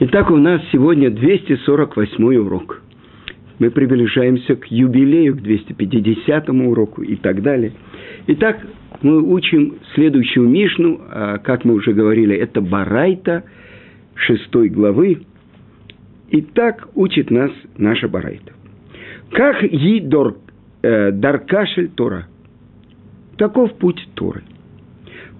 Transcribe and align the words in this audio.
Итак, 0.00 0.30
у 0.30 0.36
нас 0.36 0.62
сегодня 0.70 1.10
248 1.10 2.36
урок. 2.36 2.82
Мы 3.58 3.68
приближаемся 3.72 4.54
к 4.54 4.66
юбилею, 4.66 5.34
к 5.34 5.40
250 5.40 6.50
уроку 6.50 7.02
и 7.02 7.16
так 7.16 7.42
далее. 7.42 7.72
Итак, 8.28 8.64
мы 9.02 9.20
учим 9.20 9.74
следующую 9.94 10.48
Мишну, 10.48 11.00
а, 11.10 11.38
как 11.38 11.64
мы 11.64 11.74
уже 11.74 11.94
говорили, 11.94 12.36
это 12.36 12.60
Барайта, 12.60 13.42
шестой 14.14 14.68
главы. 14.68 15.22
И 16.28 16.42
так 16.42 16.90
учит 16.94 17.32
нас 17.32 17.50
наша 17.76 18.06
Барайта. 18.06 18.52
Как 19.32 19.60
едор 19.64 20.36
э, 20.82 21.10
даркашель 21.10 21.88
Тора. 21.88 22.28
Таков 23.36 23.74
путь 23.74 24.08
Торы. 24.14 24.44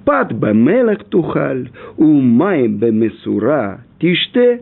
Пад 0.05 0.33
бемелех 0.33 1.05
тухаль, 1.05 1.71
умаем 1.97 2.79
бемесура 2.79 3.85
тиште, 4.00 4.62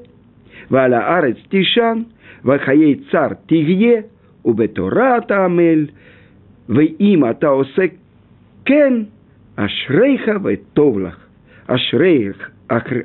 валя 0.70 1.18
арец 1.18 1.38
тишан, 1.50 2.06
вахаей 2.44 3.04
цар 3.12 3.36
тигье, 3.48 4.06
убетора 4.44 5.22
таамель, 5.28 5.92
ואם 6.70 7.30
אתה 7.30 7.48
עושה 7.48 7.86
כן, 8.66 8.94
אשריך 9.56 10.30
וטוב 10.44 11.00
לך. 11.00 11.18
אשריך, 11.68 12.50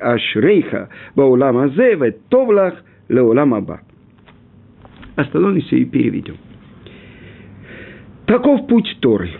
אשריך 0.00 0.76
בעולם 1.16 1.56
הזה 1.56 1.92
וטוב 2.00 2.52
לך 2.52 2.74
לעולם 3.10 3.54
הבא. 3.54 3.76
Остановимся 5.16 5.76
и 5.76 5.86
переведем. 5.86 6.36
Таков 8.26 8.66
путь 8.66 8.98
Торы. 9.00 9.30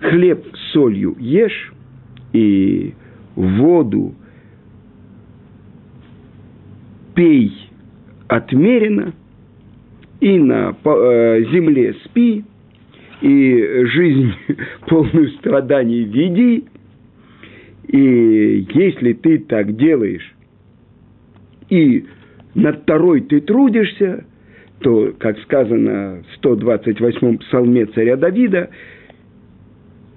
Хлеб 0.00 0.54
с 0.54 0.72
солью 0.72 1.16
ешь, 1.18 1.72
и 2.32 2.94
воду 3.34 4.14
пей 7.19 7.51
отмеренно, 8.29 9.13
и 10.21 10.39
на 10.39 10.73
э, 10.85 11.43
земле 11.51 11.93
спи, 12.05 12.45
и 13.21 13.83
жизнь 13.87 14.31
полную 14.87 15.27
страданий 15.31 16.05
веди, 16.05 16.63
и 17.89 18.65
если 18.73 19.11
ты 19.11 19.39
так 19.39 19.75
делаешь, 19.75 20.33
и 21.69 22.05
над 22.55 22.83
второй 22.83 23.19
ты 23.19 23.41
трудишься, 23.41 24.23
то, 24.79 25.13
как 25.19 25.37
сказано 25.39 26.23
в 26.23 26.45
128-м 26.45 27.39
псалме 27.39 27.85
царя 27.87 28.15
Давида, 28.15 28.69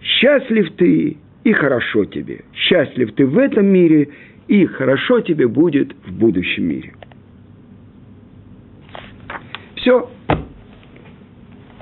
«Счастлив 0.00 0.70
ты 0.76 1.16
и 1.42 1.52
хорошо 1.52 2.04
тебе. 2.04 2.42
Счастлив 2.54 3.12
ты 3.14 3.26
в 3.26 3.38
этом 3.38 3.66
мире, 3.66 4.08
и 4.52 4.66
хорошо 4.66 5.20
тебе 5.20 5.48
будет 5.48 5.94
в 6.06 6.12
будущем 6.12 6.64
мире». 6.64 6.92
Все. 9.76 10.10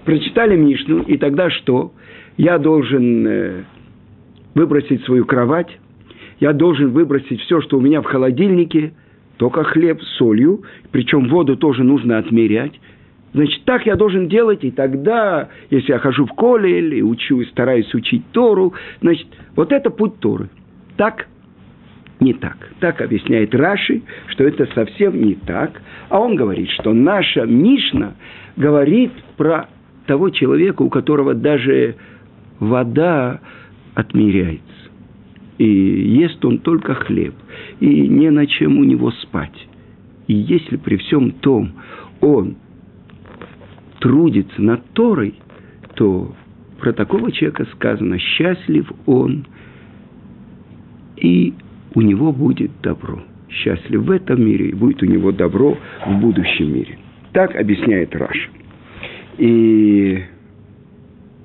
Прочитали 0.05 0.57
Мишну, 0.57 1.03
и 1.03 1.19
тогда 1.19 1.51
что? 1.51 1.93
Я 2.37 2.59
должен 2.59 3.27
э, 3.27 3.65
выбросить 4.55 5.05
свою 5.05 5.25
кровать, 5.25 5.79
я 6.39 6.53
должен 6.53 6.93
выбросить 6.93 7.41
все, 7.41 7.61
что 7.61 7.77
у 7.77 7.81
меня 7.81 8.03
в 8.03 8.05
холодильнике, 8.05 8.93
только 9.37 9.65
хлеб 9.65 10.01
с 10.01 10.17
солью, 10.17 10.63
причем 10.93 11.29
воду 11.29 11.57
тоже 11.57 11.83
нужно 11.83 12.19
отмерять. 12.19 12.79
Значит, 13.33 13.65
так 13.65 13.85
я 13.85 13.97
должен 13.97 14.29
делать, 14.29 14.63
и 14.63 14.71
тогда, 14.71 15.49
если 15.71 15.93
я 15.93 15.99
хожу 15.99 16.25
в 16.25 16.33
коле 16.35 16.79
или 16.79 17.03
учу, 17.03 17.45
стараюсь 17.47 17.93
учить 17.95 18.23
Тору, 18.33 18.75
значит, 19.01 19.27
вот 19.57 19.73
это 19.73 19.91
путь 19.91 20.21
Торы. 20.21 20.49
Так 20.97 21.27
не 22.21 22.35
так. 22.35 22.57
Так 22.81 23.01
объясняет 23.01 23.55
Раши, 23.55 24.03
что 24.29 24.45
это 24.45 24.67
совсем 24.75 25.21
не 25.23 25.35
так. 25.35 25.81
А 26.09 26.21
он 26.21 26.37
говорит, 26.37 26.69
что 26.71 26.93
наша 26.93 27.47
Мишна 27.47 28.15
говорит 28.57 29.13
про 29.37 29.69
того 30.07 30.31
человека, 30.31 30.83
у 30.83 30.91
которого 30.91 31.35
даже 31.35 31.97
вода 32.59 33.41
отмеряется. 33.95 34.65
И 35.59 35.67
ест 35.67 36.45
он 36.45 36.59
только 36.59 36.95
хлеб, 36.95 37.35
и 37.81 38.09
не 38.09 38.31
на 38.31 38.47
чем 38.47 38.79
у 38.79 38.85
него 38.85 39.11
спать. 39.11 39.69
И 40.27 40.35
если 40.35 40.77
при 40.77 40.97
всем 40.97 41.33
том 41.33 41.73
он 42.21 42.57
трудится 44.01 44.63
над 44.63 44.85
Торой, 44.93 45.35
то 45.95 46.35
про 46.79 46.93
такого 46.93 47.31
человека 47.31 47.67
сказано, 47.75 48.19
счастлив 48.19 48.91
он, 49.07 49.47
и 51.17 51.53
у 51.95 52.01
него 52.01 52.33
будет 52.33 52.71
добро. 52.83 53.21
Счастлив 53.49 54.03
в 54.03 54.11
этом 54.11 54.45
мире, 54.45 54.69
и 54.69 54.75
будет 54.75 55.03
у 55.03 55.07
него 55.07 55.33
добро 55.33 55.77
в 56.07 56.21
будущем 56.21 56.73
мире. 56.73 56.99
Так 57.33 57.55
объясняет 57.57 58.15
Раша. 58.15 58.51
И, 59.39 60.23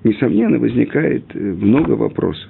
несомненно, 0.04 0.60
возникает 0.60 1.24
э, 1.34 1.40
много 1.40 1.92
вопросов. 1.92 2.50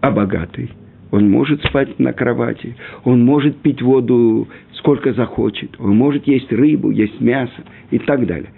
А 0.00 0.10
богатый? 0.10 0.70
Он 1.10 1.30
может 1.30 1.62
спать 1.64 1.98
на 1.98 2.12
кровати, 2.12 2.76
он 3.04 3.24
может 3.24 3.56
пить 3.56 3.80
воду 3.80 4.46
сколько 4.74 5.12
захочет, 5.14 5.70
он 5.78 5.96
может 5.96 6.26
есть 6.26 6.52
рыбу, 6.52 6.90
есть 6.90 7.20
мясо 7.20 7.64
и 7.90 7.98
так 7.98 8.26
далее. 8.26 8.50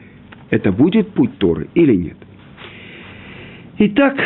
Это 0.51 0.73
будет 0.73 1.11
путь 1.11 1.39
Торы 1.39 1.69
или 1.75 1.95
нет? 1.95 2.17
Итак, 3.79 4.17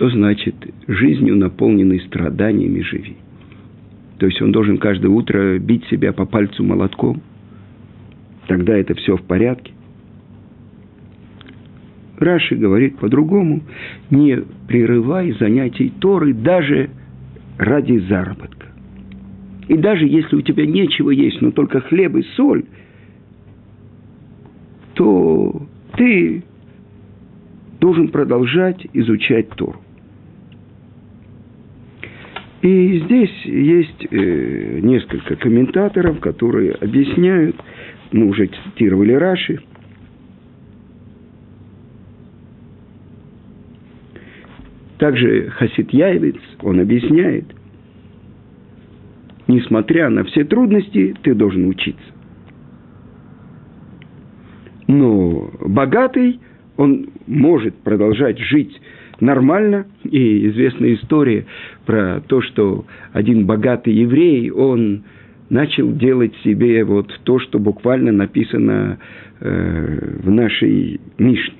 что 0.00 0.08
значит 0.08 0.54
жизнью, 0.88 1.36
наполненной 1.36 2.00
страданиями, 2.00 2.80
живи? 2.80 3.16
То 4.16 4.24
есть 4.24 4.40
он 4.40 4.50
должен 4.50 4.78
каждое 4.78 5.08
утро 5.08 5.58
бить 5.58 5.84
себя 5.88 6.14
по 6.14 6.24
пальцу 6.24 6.64
молотком. 6.64 7.20
Тогда 8.46 8.78
это 8.78 8.94
все 8.94 9.18
в 9.18 9.22
порядке. 9.22 9.74
Раши 12.18 12.56
говорит 12.56 12.96
по-другому. 12.96 13.60
Не 14.08 14.42
прерывай 14.66 15.32
занятий 15.38 15.92
Торы 16.00 16.32
даже 16.32 16.88
ради 17.58 17.98
заработка. 17.98 18.68
И 19.68 19.76
даже 19.76 20.06
если 20.06 20.34
у 20.34 20.40
тебя 20.40 20.64
нечего 20.64 21.10
есть, 21.10 21.42
но 21.42 21.50
только 21.50 21.82
хлеб 21.82 22.16
и 22.16 22.22
соль, 22.36 22.64
то 24.94 25.66
ты 25.98 26.42
должен 27.80 28.08
продолжать 28.08 28.86
изучать 28.94 29.50
Тору. 29.50 29.80
И 32.62 32.98
здесь 33.04 33.44
есть 33.46 34.06
э, 34.10 34.80
несколько 34.82 35.36
комментаторов, 35.36 36.20
которые 36.20 36.72
объясняют, 36.72 37.56
мы 38.12 38.26
уже 38.26 38.48
цитировали 38.48 39.12
Раши, 39.12 39.60
также 44.98 45.48
Хасид 45.48 45.90
Яевец, 45.94 46.36
он 46.60 46.80
объясняет, 46.80 47.46
несмотря 49.48 50.10
на 50.10 50.24
все 50.24 50.44
трудности, 50.44 51.14
ты 51.22 51.34
должен 51.34 51.66
учиться. 51.66 52.04
Но 54.86 55.50
богатый, 55.60 56.40
он 56.76 57.08
может 57.26 57.74
продолжать 57.76 58.38
жить 58.38 58.78
нормально. 59.20 59.86
И 60.04 60.48
известная 60.48 60.94
история 60.94 61.46
про 61.86 62.20
то, 62.26 62.40
что 62.42 62.84
один 63.12 63.46
богатый 63.46 63.94
еврей, 63.94 64.50
он 64.50 65.02
начал 65.48 65.92
делать 65.92 66.34
себе 66.44 66.84
вот 66.84 67.12
то, 67.24 67.38
что 67.38 67.58
буквально 67.58 68.12
написано 68.12 68.98
э, 69.40 70.18
в 70.22 70.30
нашей 70.30 71.00
Мишне. 71.18 71.54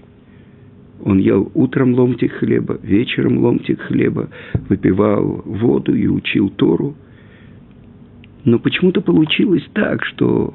Он 1.03 1.19
ел 1.19 1.51
утром 1.55 1.95
ломтик 1.95 2.33
хлеба, 2.33 2.79
вечером 2.83 3.39
ломтик 3.39 3.81
хлеба, 3.81 4.29
выпивал 4.69 5.43
воду 5.47 5.95
и 5.95 6.07
учил 6.07 6.51
Тору. 6.51 6.95
Но 8.45 8.59
почему-то 8.59 9.01
получилось 9.01 9.67
так, 9.73 10.05
что 10.05 10.55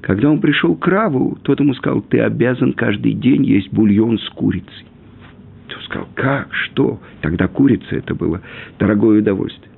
когда 0.00 0.30
он 0.30 0.40
пришел 0.40 0.76
к 0.76 0.86
Раву, 0.86 1.36
тот 1.42 1.60
ему 1.60 1.74
сказал, 1.74 2.02
ты 2.02 2.20
обязан 2.20 2.72
каждый 2.72 3.12
день 3.12 3.44
есть 3.44 3.72
бульон 3.72 4.18
с 4.18 4.28
курицей. 4.30 4.86
Сказал, 5.84 6.08
как, 6.14 6.52
что? 6.54 7.00
Тогда 7.20 7.48
курица 7.48 7.96
это 7.96 8.14
было 8.14 8.40
дорогое 8.78 9.20
удовольствие. 9.20 9.70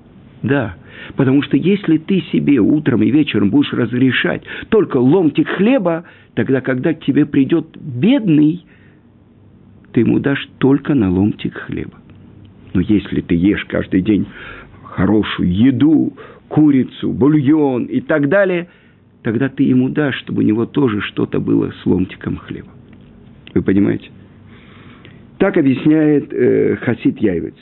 Да, 0.42 0.76
потому 1.16 1.42
что 1.42 1.56
если 1.56 1.96
ты 1.96 2.20
себе 2.32 2.58
утром 2.58 3.02
и 3.02 3.10
вечером 3.10 3.50
будешь 3.50 3.72
разрешать 3.72 4.42
только 4.68 4.98
ломтик 4.98 5.48
хлеба, 5.48 6.04
тогда, 6.34 6.60
когда 6.60 6.92
к 6.92 7.00
тебе 7.00 7.24
придет 7.24 7.76
бедный, 7.80 8.66
ты 9.92 10.00
ему 10.00 10.18
дашь 10.18 10.46
только 10.58 10.94
на 10.94 11.10
ломтик 11.10 11.54
хлеба. 11.54 11.98
Но 12.74 12.82
если 12.82 13.20
ты 13.22 13.34
ешь 13.36 13.64
каждый 13.64 14.02
день 14.02 14.26
хорошую 14.82 15.50
еду, 15.50 16.12
курицу, 16.48 17.12
бульон 17.12 17.84
и 17.84 18.00
так 18.00 18.28
далее, 18.28 18.68
тогда 19.22 19.48
ты 19.48 19.62
ему 19.62 19.88
дашь, 19.88 20.16
чтобы 20.18 20.42
у 20.42 20.44
него 20.44 20.66
тоже 20.66 21.00
что-то 21.00 21.40
было 21.40 21.72
с 21.82 21.86
ломтиком 21.86 22.36
хлеба. 22.36 22.68
Вы 23.54 23.62
понимаете? 23.62 24.10
Так 25.38 25.56
объясняет 25.56 26.32
э, 26.32 26.76
Хасид 26.76 27.18
Яйвец. 27.18 27.54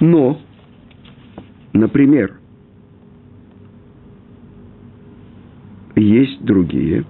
Но, 0.00 0.40
например, 1.72 2.40
есть 5.94 6.44
другие. 6.44 7.04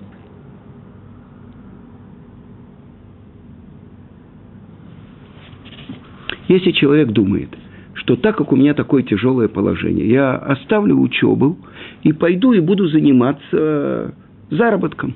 Если 6.49 6.73
человек 6.73 7.09
думает, 7.13 7.49
что 7.95 8.17
так 8.17 8.37
как 8.37 8.53
у 8.53 8.57
меня 8.57 8.75
такое 8.75 9.03
тяжелое 9.03 9.49
положение, 9.49 10.07
я 10.07 10.37
оставлю 10.37 10.99
учебу 11.01 11.57
и 12.03 12.13
пойду 12.13 12.53
и 12.53 12.61
буду 12.61 12.89
заниматься 12.89 14.15
заработком. 14.51 15.15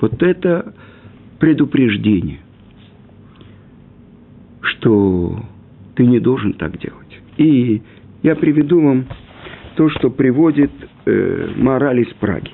Вот 0.00 0.22
это 0.22 0.74
предупреждение, 1.38 2.40
что 4.60 5.44
ты 5.94 6.06
не 6.06 6.20
должен 6.20 6.52
так 6.54 6.78
делать. 6.78 7.20
И 7.36 7.82
я 8.22 8.36
приведу 8.36 8.80
вам 8.80 9.06
то, 9.76 9.88
что 9.90 10.10
приводит 10.10 10.70
э, 11.06 11.52
мораль 11.56 12.00
из 12.00 12.12
Праги. 12.14 12.50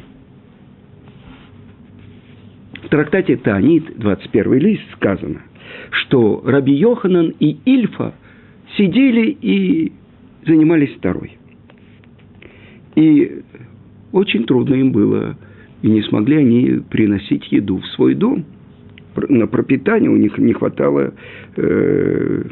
В 2.82 2.88
трактате 2.88 3.36
Таанит, 3.36 3.98
21 3.98 4.52
лист, 4.54 4.82
сказано, 4.96 5.42
что 5.90 6.42
Раби 6.44 6.74
Йоханан 6.74 7.34
и 7.40 7.56
Ильфа 7.64 8.14
сидели 8.76 9.36
и 9.40 9.92
занимались 10.46 10.94
второй. 10.96 11.38
И 12.94 13.42
очень 14.12 14.44
трудно 14.44 14.74
им 14.74 14.92
было, 14.92 15.36
и 15.84 15.90
не 15.90 16.00
смогли 16.02 16.38
они 16.38 16.80
приносить 16.88 17.52
еду 17.52 17.76
в 17.76 17.86
свой 17.88 18.14
дом. 18.14 18.46
На 19.28 19.46
пропитание 19.46 20.10
у 20.10 20.16
них 20.16 20.38
не 20.38 20.54
хватало 20.54 21.12
э, 21.56 22.44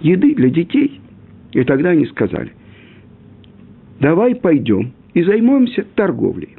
еды 0.00 0.34
для 0.34 0.48
детей. 0.48 1.00
И 1.52 1.62
тогда 1.64 1.90
они 1.90 2.06
сказали– 2.06 2.52
давай 4.00 4.34
пойдем 4.34 4.92
и 5.12 5.22
займемся 5.22 5.84
торговлей. 5.94 6.56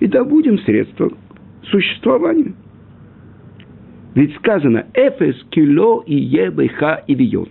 И 0.00 0.06
добудем 0.06 0.58
средства 0.60 1.10
к 1.10 1.14
существованию. 1.70 2.54
Ведь 4.14 4.34
сказано 4.36 4.86
«эфес 4.94 5.36
кило 5.50 6.02
и 6.06 6.14
ебеха 6.14 7.02
и 7.06 7.14
вион». 7.14 7.48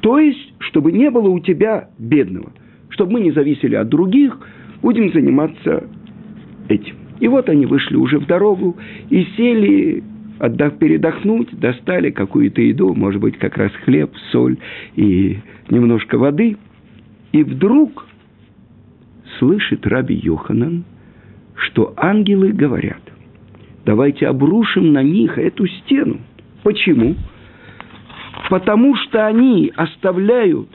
То 0.00 0.20
есть, 0.20 0.54
чтобы 0.58 0.92
не 0.92 1.10
было 1.10 1.28
у 1.28 1.40
тебя 1.40 1.88
бедного, 1.98 2.52
чтобы 2.90 3.14
мы 3.14 3.20
не 3.20 3.32
зависели 3.32 3.74
от 3.74 3.88
других, 3.88 4.38
будем 4.80 5.12
заниматься 5.12 5.88
этим. 6.68 6.96
И 7.20 7.28
вот 7.28 7.48
они 7.48 7.66
вышли 7.66 7.96
уже 7.96 8.18
в 8.18 8.26
дорогу 8.26 8.76
и 9.10 9.24
сели 9.36 10.02
отдав, 10.38 10.78
передохнуть, 10.78 11.58
достали 11.58 12.10
какую-то 12.10 12.60
еду, 12.60 12.94
может 12.94 13.20
быть, 13.20 13.38
как 13.38 13.56
раз 13.56 13.72
хлеб, 13.84 14.10
соль 14.30 14.56
и 14.96 15.38
немножко 15.70 16.18
воды. 16.18 16.56
И 17.32 17.42
вдруг 17.42 18.06
слышит 19.38 19.86
Раби 19.86 20.14
Йоханан, 20.14 20.84
что 21.56 21.92
ангелы 21.96 22.52
говорят, 22.52 23.00
давайте 23.84 24.26
обрушим 24.26 24.92
на 24.92 25.02
них 25.02 25.38
эту 25.38 25.66
стену. 25.66 26.20
Почему? 26.62 27.14
Потому 28.50 28.96
что 28.96 29.26
они 29.26 29.72
оставляют 29.74 30.68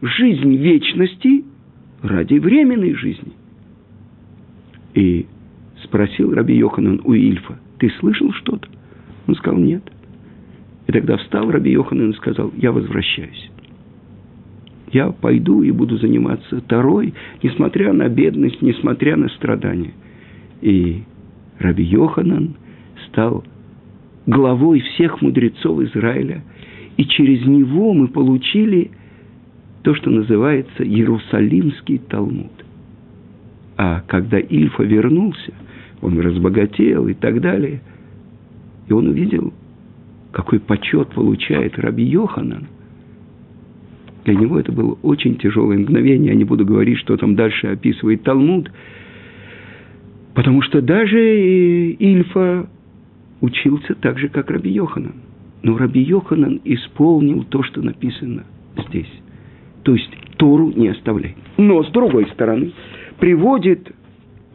жизнь 0.00 0.56
вечности 0.56 1.44
ради 2.02 2.38
временной 2.38 2.94
жизни. 2.94 3.32
И 4.94 5.26
спросил 5.84 6.34
Раби 6.34 6.56
Йоханан 6.56 7.00
у 7.04 7.14
Ильфа, 7.14 7.58
ты 7.78 7.90
слышал 8.00 8.32
что-то? 8.32 8.68
Он 9.26 9.34
сказал, 9.36 9.58
нет. 9.58 9.82
И 10.86 10.92
тогда 10.92 11.16
встал 11.16 11.50
Раби 11.50 11.72
Йоханан 11.72 12.10
и 12.10 12.14
сказал, 12.14 12.52
я 12.56 12.72
возвращаюсь 12.72 13.50
я 14.92 15.10
пойду 15.10 15.62
и 15.62 15.70
буду 15.70 15.96
заниматься 15.98 16.60
Тарой, 16.60 17.14
несмотря 17.42 17.92
на 17.92 18.08
бедность, 18.08 18.60
несмотря 18.62 19.16
на 19.16 19.28
страдания. 19.30 19.94
И 20.60 21.02
Раби 21.58 21.84
Йоханан 21.84 22.54
стал 23.08 23.44
главой 24.26 24.80
всех 24.80 25.22
мудрецов 25.22 25.80
Израиля, 25.80 26.42
и 26.96 27.04
через 27.06 27.46
него 27.46 27.94
мы 27.94 28.08
получили 28.08 28.90
то, 29.82 29.94
что 29.94 30.10
называется 30.10 30.84
Иерусалимский 30.84 31.98
Талмуд. 31.98 32.52
А 33.76 34.02
когда 34.06 34.38
Ильфа 34.38 34.82
вернулся, 34.82 35.52
он 36.00 36.18
разбогател 36.18 37.08
и 37.08 37.14
так 37.14 37.40
далее, 37.40 37.80
и 38.88 38.92
он 38.92 39.08
увидел, 39.08 39.52
какой 40.32 40.60
почет 40.60 41.08
получает 41.08 41.78
Раби 41.78 42.04
Йоханан– 42.04 42.66
для 44.24 44.34
него 44.34 44.58
это 44.58 44.70
было 44.72 44.96
очень 45.02 45.36
тяжелое 45.36 45.78
мгновение. 45.78 46.28
Я 46.28 46.34
не 46.34 46.44
буду 46.44 46.64
говорить, 46.64 46.98
что 46.98 47.16
там 47.16 47.34
дальше 47.34 47.68
описывает 47.68 48.22
Талмуд. 48.22 48.70
Потому 50.34 50.62
что 50.62 50.80
даже 50.80 51.90
Ильфа 51.92 52.68
учился 53.40 53.94
так 53.94 54.18
же, 54.18 54.28
как 54.28 54.50
Раби 54.50 54.70
Йоханан. 54.70 55.14
Но 55.62 55.76
Раби 55.76 56.00
Йоханан 56.00 56.60
исполнил 56.64 57.44
то, 57.44 57.62
что 57.62 57.82
написано 57.82 58.44
здесь. 58.88 59.12
То 59.82 59.94
есть 59.94 60.10
Тору 60.36 60.72
не 60.74 60.88
оставляй. 60.88 61.36
Но, 61.56 61.82
с 61.82 61.90
другой 61.90 62.26
стороны, 62.28 62.72
приводит 63.22 63.94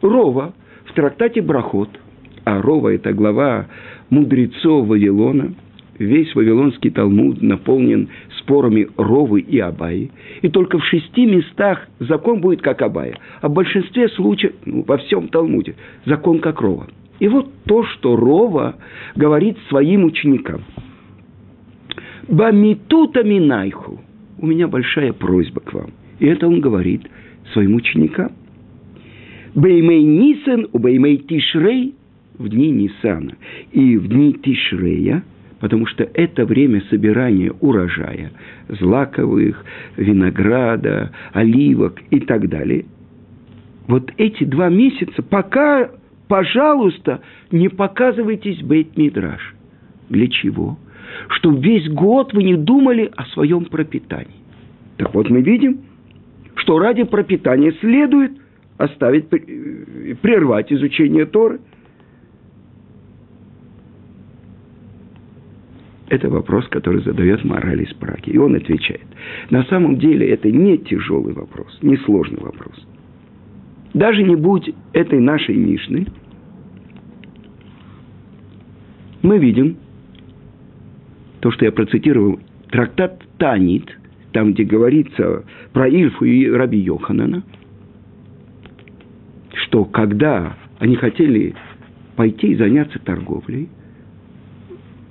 Рова 0.02 0.52
в 0.84 0.92
трактате 0.92 1.40
Брахот, 1.40 1.88
а 2.44 2.60
Рова– 2.60 2.88
это 2.94 3.14
глава 3.14 3.66
мудрецов 4.10 4.86
Вавилона, 4.86 5.54
весь 5.98 6.34
Вавилонский 6.34 6.90
Талмуд 6.90 7.40
наполнен 7.40 8.10
спорами 8.38 8.86
Ровы 8.98 9.40
и 9.40 9.58
Абаи, 9.58 10.10
и 10.42 10.50
только 10.50 10.78
в 10.78 10.84
шести 10.84 11.24
местах 11.24 11.88
закон 11.98 12.42
будет 12.42 12.60
как 12.60 12.82
Абая, 12.82 13.16
а 13.40 13.48
в 13.48 13.54
большинстве 13.54 14.10
случаев, 14.10 14.52
ну, 14.66 14.84
во 14.86 14.98
всем 14.98 15.28
Талмуде, 15.28 15.74
закон 16.04 16.40
как 16.40 16.60
Рова. 16.60 16.88
И 17.20 17.28
вот 17.28 17.50
то, 17.64 17.84
что 17.84 18.16
Рова 18.16 18.74
говорит 19.16 19.56
своим 19.70 20.04
ученикам. 20.04 20.60
Бамитута 22.28 23.24
минайху. 23.24 23.98
У 24.36 24.46
меня 24.46 24.68
большая 24.68 25.14
просьба 25.14 25.62
к 25.62 25.72
вам. 25.72 25.92
И 26.18 26.26
это 26.26 26.46
он 26.46 26.60
говорит 26.60 27.08
своим 27.54 27.74
ученикам. 27.74 28.32
Беймей 29.58 30.02
Нисен, 30.02 30.68
у 30.72 30.78
Беймей 30.78 31.18
Тишрей 31.18 31.94
в 32.38 32.48
дни 32.48 32.70
Нисана 32.70 33.36
и 33.72 33.96
в 33.96 34.08
дни 34.08 34.32
Тишрея– 34.34 35.22
потому 35.60 35.86
что 35.86 36.04
это 36.14 36.44
время 36.44 36.82
собирания 36.90 37.52
урожая, 37.60 38.32
злаковых, 38.68 39.64
винограда, 39.96 41.12
оливок 41.32 42.00
и 42.10 42.20
так 42.20 42.48
далее. 42.48 42.86
Вот 43.86 44.12
эти 44.18 44.44
два 44.44 44.68
месяца, 44.68 45.22
пока, 45.22 45.90
пожалуйста, 46.28 47.20
не 47.50 47.68
показывайтесь 47.68 48.62
бейт-мидраш. 48.62 49.54
Для 50.10 50.28
чего? 50.28 50.78
Чтобы 51.30 51.60
весь 51.60 51.88
год 51.88 52.32
вы 52.34 52.44
не 52.44 52.56
думали 52.56 53.10
о 53.16 53.24
своем 53.26 53.64
пропитании. 53.64 54.28
Так 54.98 55.14
вот 55.14 55.30
мы 55.30 55.40
видим, 55.40 55.80
что 56.56 56.78
ради 56.78 57.04
пропитания 57.04 57.72
следует 57.80 58.32
оставить, 58.78 59.26
э, 59.32 60.14
прервать 60.22 60.72
изучение 60.72 61.26
Торы– 61.26 61.60
Это 66.10 66.30
вопрос, 66.30 66.66
который 66.68 67.02
задает 67.02 67.44
мораль 67.44 67.82
из 67.82 67.92
Праги. 67.94 68.30
И 68.30 68.38
он 68.38 68.54
отвечает. 68.54 69.06
На 69.50 69.64
самом 69.64 69.98
деле 69.98 70.28
это 70.30 70.50
не 70.50 70.78
тяжелый 70.78 71.34
вопрос, 71.34 71.78
не 71.82 71.96
сложный 71.98 72.40
вопрос. 72.40 72.86
Даже 73.92 74.22
не 74.22 74.36
будь 74.36 74.70
этой 74.92 75.20
нашей 75.20 75.56
Мишны, 75.56 76.06
мы 79.22 79.38
видим 79.38 79.76
то, 81.40 81.50
что 81.50 81.64
я 81.64 81.72
процитировал, 81.72 82.40
трактат 82.70 83.22
Танит, 83.38 83.96
там, 84.32 84.52
где 84.52 84.64
говорится 84.64 85.44
про 85.72 85.88
Ильфу 85.88 86.24
и 86.24 86.48
Раби 86.48 86.78
Йоханана, 86.78 87.42
что 89.68 89.84
когда 89.84 90.56
они 90.78 90.96
хотели 90.96 91.54
пойти 92.16 92.48
и 92.48 92.56
заняться 92.56 92.98
торговлей, 92.98 93.68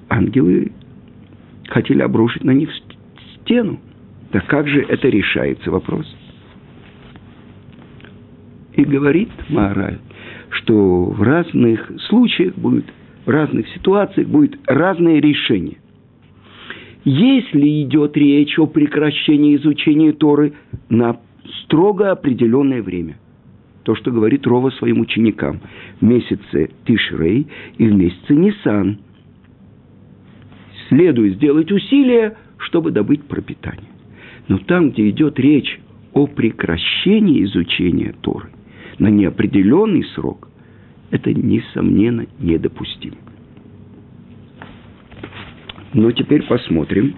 ангелы 0.09 0.71
хотели 1.67 2.01
обрушить 2.01 2.43
на 2.43 2.51
них 2.51 2.69
стену. 3.35 3.79
Да 4.31 4.41
как 4.41 4.67
же 4.67 4.81
это 4.81 5.07
решается 5.07 5.69
вопрос? 5.69 6.05
И 8.73 8.83
говорит 8.83 9.29
Маораль, 9.49 9.99
что 10.49 11.05
в 11.05 11.21
разных 11.21 11.91
случаях 12.07 12.55
будет, 12.55 12.85
в 13.25 13.29
разных 13.29 13.67
ситуациях 13.69 14.27
будет 14.27 14.59
разное 14.65 15.19
решение. 15.19 15.77
Если 17.03 17.83
идет 17.83 18.17
речь 18.17 18.57
о 18.59 18.65
прекращении 18.65 19.55
изучения 19.55 20.11
Торы 20.13 20.53
на 20.89 21.17
строго 21.63 22.11
определенное 22.11 22.81
время, 22.81 23.17
то, 23.87 23.95
что 23.95 24.11
говорит 24.11 24.45
Рова 24.45 24.69
своим 24.71 24.99
ученикам, 24.99 25.61
в 26.01 26.03
месяце 26.03 26.71
Тишрей 26.85 27.47
и 27.77 27.87
в 27.87 27.95
месяце 27.95 28.35
Нисан. 28.35 28.97
Следует 30.89 31.35
сделать 31.35 31.71
усилия, 31.71 32.35
чтобы 32.57 32.91
добыть 32.91 33.23
пропитание. 33.23 33.87
Но 34.49 34.57
там, 34.57 34.91
где 34.91 35.09
идет 35.09 35.39
речь 35.39 35.79
о 36.11 36.27
прекращении 36.27 37.45
изучения 37.45 38.13
Торы 38.19 38.49
на 38.99 39.07
неопределенный 39.07 40.03
срок, 40.15 40.49
это, 41.09 41.33
несомненно, 41.33 42.25
недопустимо. 42.39 43.15
Но 45.93 46.11
теперь 46.11 46.43
посмотрим. 46.43 47.15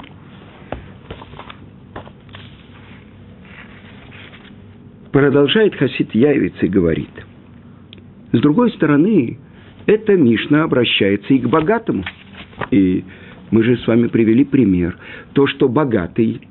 Продолжает 5.11 5.75
Хасид 5.75 6.13
Яйвиц 6.13 6.53
и 6.61 6.67
говорит. 6.67 7.09
С 8.31 8.39
другой 8.39 8.71
стороны, 8.71 9.39
эта 9.87 10.15
Мишна 10.15 10.63
обращается 10.63 11.33
и 11.33 11.39
к 11.39 11.47
богатому. 11.47 12.03
И 12.69 13.03
мы 13.49 13.63
же 13.63 13.77
с 13.77 13.87
вами 13.87 14.07
привели 14.07 14.43
пример. 14.43 14.97
То, 15.33 15.47
что 15.47 15.67
богатый, 15.67 16.41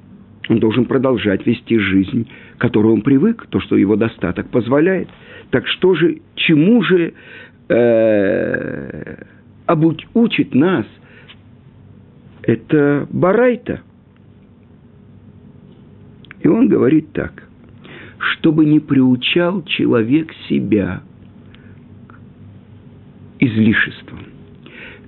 он 0.48 0.58
должен 0.58 0.86
продолжать 0.86 1.46
вести 1.46 1.78
жизнь, 1.78 2.28
к 2.56 2.60
которой 2.60 2.92
он 2.92 3.02
привык, 3.02 3.46
то, 3.48 3.60
что 3.60 3.76
его 3.76 3.94
достаток 3.94 4.50
позволяет. 4.50 5.08
Так 5.50 5.66
что 5.68 5.94
же, 5.94 6.18
чему 6.34 6.82
же 6.82 7.14
э, 7.68 9.24
учит 10.14 10.54
нас 10.54 10.86
это 12.42 13.06
Барайта. 13.10 13.82
И 16.40 16.48
он 16.48 16.68
говорит 16.68 17.12
так, 17.12 17.47
чтобы 18.38 18.64
не 18.64 18.80
приучал 18.80 19.62
человек 19.64 20.32
себя 20.48 21.02
к 22.08 22.14
излишествам, 23.40 24.20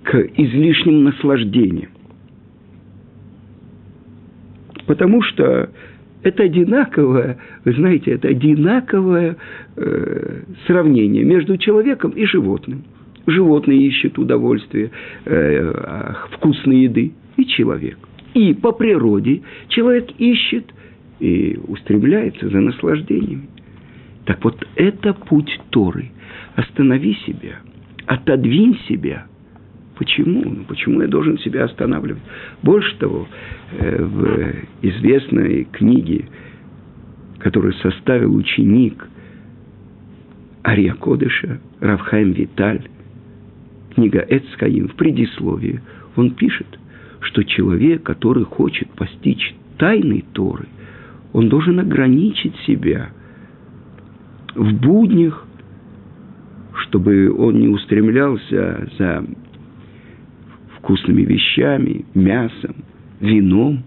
к 0.03 0.15
излишним 0.37 1.05
наслаждениям. 1.05 1.91
Потому 4.87 5.23
что 5.23 5.71
это 6.23 6.43
одинаковое, 6.43 7.39
вы 7.65 7.73
знаете, 7.75 8.13
это 8.13 8.29
одинаковое 8.29 9.37
э, 9.77 10.43
сравнение 10.67 11.25
между 11.25 11.57
человеком 11.57 12.11
и 12.11 12.25
животным. 12.27 12.83
Животные 13.27 13.87
ищут 13.87 14.19
удовольствие, 14.19 14.91
э, 15.25 16.13
вкусной 16.33 16.83
еды 16.83 17.13
и 17.37 17.47
человек. 17.47 17.99
И 18.35 18.55
по 18.55 18.73
природе 18.73 19.43
человек 19.69 20.11
ищет 20.19 20.67
и 21.21 21.59
устремляется 21.69 22.49
за 22.49 22.61
наслаждениями. 22.61 23.49
Так 24.25 24.43
вот, 24.45 24.67
это 24.77 25.15
путь 25.15 25.61
Торы. 25.71 26.11
Останови 26.57 27.15
себя, 27.27 27.61
отодвинь 28.07 28.79
себя. 28.89 29.27
Почему? 29.97 30.43
Ну, 30.45 30.65
почему 30.65 31.03
я 31.03 31.09
должен 31.09 31.39
себя 31.39 31.65
останавливать? 31.65 32.23
Больше 32.63 32.97
того, 32.97 33.29
э, 33.79 34.03
в 34.03 34.55
известной 34.83 35.65
книге, 35.65 36.27
которую 37.39 37.75
составил 37.75 38.35
ученик 38.35 39.07
Ария 40.67 40.95
Кодыша, 40.95 41.61
Равхайм 41.81 42.33
Виталь, 42.33 42.89
книга 43.95 44.25
Эцкаим, 44.29 44.89
в 44.89 44.95
предисловии, 44.95 45.81
он 46.17 46.31
пишет, 46.31 46.67
что 47.21 47.43
человек, 47.43 48.03
который 48.03 48.45
хочет 48.45 48.89
постичь 48.91 49.55
тайны 49.77 50.25
Торы, 50.33 50.67
он 51.33 51.49
должен 51.49 51.79
ограничить 51.79 52.57
себя 52.67 53.11
в 54.55 54.73
буднях, 54.75 55.47
чтобы 56.75 57.33
он 57.33 57.61
не 57.61 57.69
устремлялся 57.69 58.89
за 58.99 59.25
вкусными 60.77 61.23
вещами, 61.23 62.05
мясом, 62.15 62.77
вином. 63.21 63.85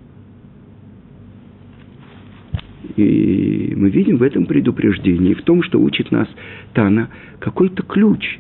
И 2.95 3.73
мы 3.75 3.89
видим 3.89 4.17
в 4.17 4.23
этом 4.23 4.45
предупреждении, 4.45 5.33
в 5.33 5.41
том, 5.41 5.63
что 5.63 5.81
учит 5.81 6.11
нас 6.11 6.27
Тана, 6.73 7.09
какой-то 7.39 7.83
ключ. 7.83 8.39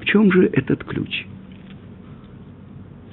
В 0.00 0.04
чем 0.04 0.32
же 0.32 0.46
этот 0.46 0.82
ключ? 0.84 1.26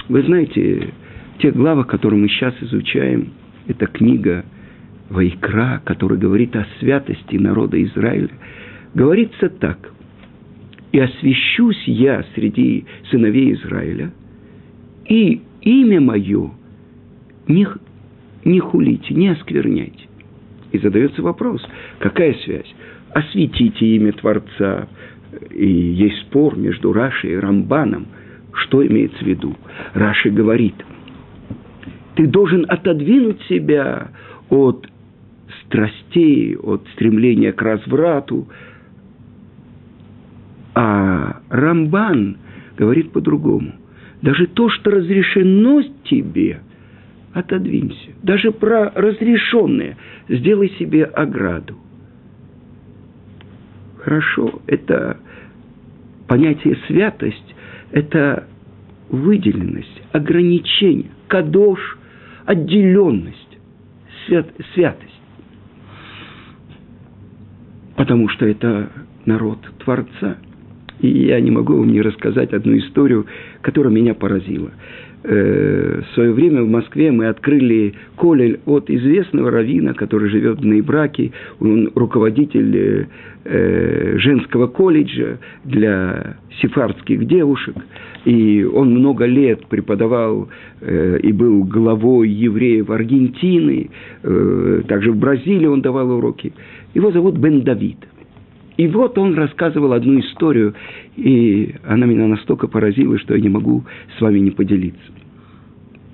Вы 0.10 0.24
знаете, 0.24 0.92
те 1.38 1.52
главы, 1.52 1.84
которые 1.86 2.20
мы 2.20 2.28
сейчас 2.28 2.56
изучаем, 2.62 3.30
это 3.68 3.86
книга 3.86 4.44
Вайкра, 5.10 5.82
которая 5.86 6.20
говорит 6.20 6.56
о 6.56 6.66
святости 6.80 7.36
народа 7.36 7.82
Израиля, 7.84 8.30
говорится 8.94 9.50
так. 9.50 9.92
«И 10.92 11.00
освящусь 11.00 11.84
я 11.86 12.26
среди 12.34 12.86
сыновей 13.12 13.54
Израиля, 13.54 14.12
и 15.06 15.42
имя 15.62 16.02
мое 16.02 16.52
не, 17.48 17.68
не 18.44 18.60
хулите, 18.60 19.14
не 19.14 19.30
оскверняйте». 19.30 20.08
И 20.72 20.80
задается 20.80 21.22
вопрос, 21.22 21.64
какая 22.00 22.34
связь? 22.46 22.74
Осветите 23.14 23.86
имя 23.86 24.14
Творца. 24.14 24.88
И 25.52 25.68
есть 25.68 26.22
спор 26.22 26.58
между 26.58 26.92
Рашей 26.92 27.34
и 27.34 27.38
Рамбаном. 27.38 28.08
Что 28.54 28.86
имеется 28.86 29.24
в 29.24 29.28
виду? 29.28 29.56
Раши 29.94 30.32
говорит– 30.32 30.76
ты 32.20 32.28
должен 32.28 32.66
отодвинуть 32.68 33.42
себя 33.44 34.10
от 34.50 34.89
страстей, 35.70 36.58
от 36.58 36.86
стремления 36.94 37.54
к 37.54 37.62
разврату. 37.62 38.48
А 40.74 41.42
Рамбан 41.50 42.38
говорит 42.78 43.12
по-другому. 43.12 43.74
Даже 44.22 44.48
то, 44.48 44.70
что 44.70 44.92
разрешено 44.92 45.82
тебе, 46.06 46.62
отодвинься. 47.34 48.10
Даже 48.24 48.52
про 48.52 48.92
разрешенное 48.96 49.98
сделай 50.28 50.70
себе 50.80 51.06
ограду. 51.06 51.76
Хорошо, 54.00 54.62
это 54.66 55.18
понятие 56.28 56.78
святость, 56.88 57.56
это 57.92 58.48
выделенность, 59.10 60.02
ограничение, 60.12 61.12
кадош, 61.28 61.98
отделенность, 62.46 63.58
свят, 64.26 64.48
святость. 64.74 65.19
Потому 68.00 68.30
что 68.30 68.46
это 68.46 68.90
народ 69.26 69.60
Творца. 69.84 70.38
И 71.02 71.10
я 71.10 71.42
не 71.42 71.52
могу 71.52 71.76
вам 71.76 71.92
не 71.92 72.02
рассказать 72.02 72.54
одну 72.54 72.78
историю, 72.78 73.26
которая 73.62 73.92
меня 73.92 74.14
поразила. 74.14 74.72
Э, 75.22 76.02
в 76.02 76.14
свое 76.14 76.32
время 76.32 76.64
в 76.64 76.70
Москве 76.70 77.12
мы 77.12 77.28
открыли 77.28 77.94
колель 78.16 78.62
от 78.66 78.90
известного 78.90 79.52
равина, 79.52 79.94
который 79.94 80.30
живет 80.30 80.60
в 80.60 80.66
Нейбраке. 80.66 81.34
Он 81.60 81.92
руководитель 81.94 82.78
э, 82.78 83.06
э, 83.44 84.18
женского 84.18 84.68
колледжа 84.68 85.40
для 85.66 86.38
сефардских 86.62 87.28
девушек. 87.28 87.76
И 88.24 88.64
он 88.64 88.92
много 88.92 89.26
лет 89.26 89.66
преподавал 89.68 90.50
и 90.82 91.32
был 91.32 91.64
главой 91.64 92.30
евреев 92.30 92.90
Аргентины. 92.90 93.90
также 94.88 95.14
в 95.14 95.18
Бразилии 95.18 95.68
он 95.68 95.82
давал 95.82 96.12
уроки. 96.12 96.52
Его 96.94 97.12
зовут 97.12 97.38
Бен 97.38 97.64
Давид. 97.64 97.98
И 98.78 98.88
вот 98.88 99.18
он 99.18 99.36
рассказывал 99.36 99.92
одну 99.92 100.20
историю, 100.22 100.74
и 101.18 101.76
она 101.86 102.06
меня 102.06 102.28
настолько 102.28 102.68
поразила, 102.68 103.20
что 103.20 103.36
я 103.36 103.42
не 103.42 103.50
могу 103.50 103.84
с 104.18 104.22
вами 104.22 104.40
не 104.40 104.52
поделиться. 104.52 105.12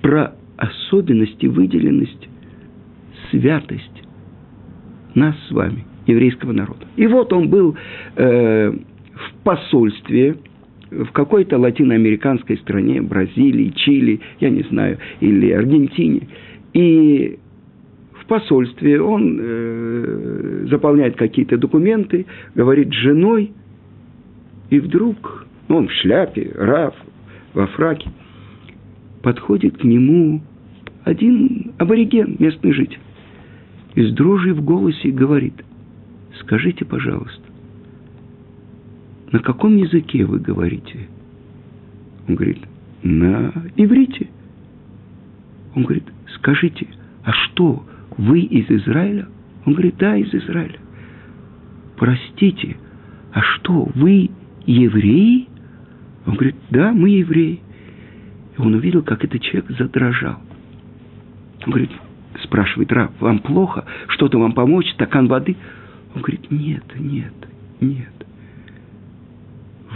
Про 0.02 0.34
особенности, 0.56 1.46
выделенность, 1.46 2.28
святость 3.30 4.02
нас 5.14 5.36
с 5.48 5.52
вами, 5.52 5.84
еврейского 6.06 6.52
народа. 6.52 6.86
И 6.96 7.06
вот 7.06 7.32
он 7.32 7.48
был 7.48 7.76
э, 8.16 8.72
в 8.72 9.44
посольстве 9.44 10.36
в 10.90 11.10
какой-то 11.12 11.58
латиноамериканской 11.58 12.58
стране, 12.58 13.00
Бразилии, 13.02 13.72
Чили, 13.74 14.20
я 14.40 14.50
не 14.50 14.62
знаю, 14.62 14.98
или 15.20 15.50
Аргентине. 15.50 16.28
И 16.72 17.38
в 18.26 18.28
посольстве, 18.28 19.00
он 19.00 19.38
э, 19.40 20.66
заполняет 20.68 21.16
какие-то 21.16 21.56
документы, 21.56 22.26
говорит 22.56 22.88
с 22.88 22.96
женой, 22.96 23.52
и 24.68 24.80
вдруг, 24.80 25.46
ну, 25.68 25.76
он 25.76 25.86
в 25.86 25.92
шляпе, 25.92 26.50
раф, 26.56 26.94
во 27.54 27.68
фраке, 27.68 28.10
подходит 29.22 29.78
к 29.78 29.84
нему 29.84 30.42
один 31.04 31.72
абориген, 31.78 32.34
местный 32.40 32.72
житель, 32.72 32.98
и 33.94 34.02
с 34.02 34.12
дрожью 34.12 34.56
в 34.56 34.64
голосе 34.64 35.10
говорит, 35.10 35.54
скажите, 36.40 36.84
пожалуйста, 36.84 37.42
на 39.30 39.38
каком 39.38 39.76
языке 39.76 40.24
вы 40.24 40.40
говорите? 40.40 41.08
Он 42.28 42.34
говорит, 42.34 42.58
на 43.04 43.52
иврите. 43.76 44.28
Он 45.76 45.84
говорит, 45.84 46.04
скажите, 46.34 46.88
а 47.22 47.32
что, 47.32 47.84
вы 48.16 48.40
из 48.40 48.70
Израиля? 48.70 49.28
Он 49.64 49.74
говорит, 49.74 49.96
да, 49.98 50.16
из 50.16 50.32
Израиля. 50.32 50.78
Простите, 51.96 52.76
а 53.32 53.42
что, 53.42 53.90
вы 53.94 54.30
евреи? 54.66 55.48
Он 56.26 56.34
говорит, 56.34 56.56
да, 56.70 56.92
мы 56.92 57.10
евреи. 57.10 57.60
И 58.56 58.60
он 58.60 58.74
увидел, 58.74 59.02
как 59.02 59.24
этот 59.24 59.42
человек 59.42 59.70
задрожал. 59.78 60.40
Он 61.64 61.72
говорит, 61.72 61.90
спрашивает 62.42 62.92
раб, 62.92 63.12
вам 63.20 63.40
плохо? 63.40 63.84
Что-то 64.08 64.38
вам 64.38 64.52
помочь? 64.52 64.90
Стакан 64.92 65.26
воды? 65.28 65.56
Он 66.14 66.22
говорит, 66.22 66.50
нет, 66.50 66.84
нет, 66.96 67.34
нет. 67.80 68.12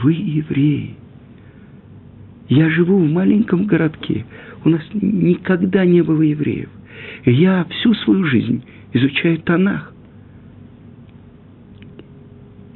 Вы 0.02 0.12
евреи. 0.12 0.96
Я 2.48 2.68
живу 2.70 2.98
в 2.98 3.10
маленьком 3.10 3.66
городке. 3.66 4.26
У 4.64 4.68
нас 4.68 4.82
никогда 4.92 5.84
не 5.84 6.02
было 6.02 6.22
евреев. 6.22 6.68
И 7.24 7.32
я 7.32 7.64
всю 7.64 7.94
свою 7.94 8.24
жизнь 8.24 8.64
изучаю 8.92 9.38
Танах. 9.40 9.92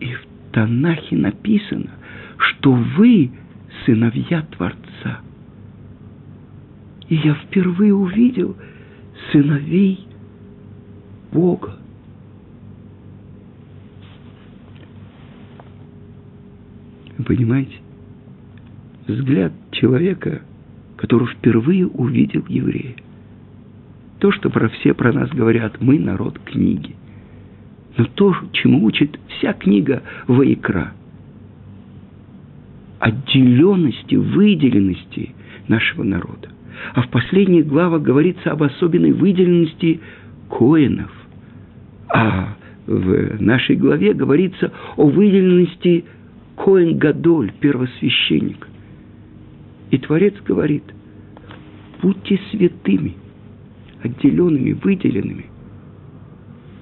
И 0.01 0.07
в 0.07 0.27
Танахе 0.53 1.17
написано, 1.17 1.91
что 2.37 2.73
вы 2.73 3.31
сыновья 3.85 4.43
Творца. 4.43 5.21
И 7.09 7.17
я 7.17 7.35
впервые 7.35 7.95
увидел 7.95 8.57
сыновей 9.33 10.07
Бога. 11.33 11.77
Вы 17.19 17.25
понимаете? 17.25 17.77
Взгляд 19.07 19.53
человека, 19.71 20.43
который 20.97 21.29
впервые 21.29 21.87
увидел 21.87 22.45
еврея. 22.49 22.97
То, 24.25 24.33
что 24.33 24.49
про 24.49 24.71
все 24.71 24.95
про 24.95 25.13
нас 25.13 25.29
говорят, 25.29 25.83
мы 25.83 25.99
народ 25.99 26.39
книги. 26.39 26.97
Но 27.99 28.07
то, 28.07 28.35
чему 28.53 28.83
учит 28.87 29.21
вся 29.29 29.53
книга 29.53 30.03
Ваикра. 30.27 30.95
Отделенности, 33.01 34.15
выделенности 34.15 35.35
нашего 35.69 36.05
народа. 36.05 36.49
А 36.95 37.03
в 37.03 37.11
последних 37.11 37.67
главах 37.67 38.01
говорится 38.01 38.53
об 38.53 38.63
особенной 38.63 39.13
выделенности 39.13 40.01
коинов. 40.49 41.13
А 42.09 42.57
в 42.87 43.43
нашей 43.43 43.77
главе 43.77 44.15
говорится 44.15 44.73
о 44.97 45.07
выделенности 45.07 46.07
Коин 46.57 46.97
Гадоль, 46.97 47.53
первосвященник. 47.61 48.69
И 49.91 49.99
Творец 49.99 50.33
говорит, 50.47 50.85
будьте 52.01 52.41
святыми, 52.51 53.17
отделенными, 54.05 54.73
выделенными. 54.73 55.47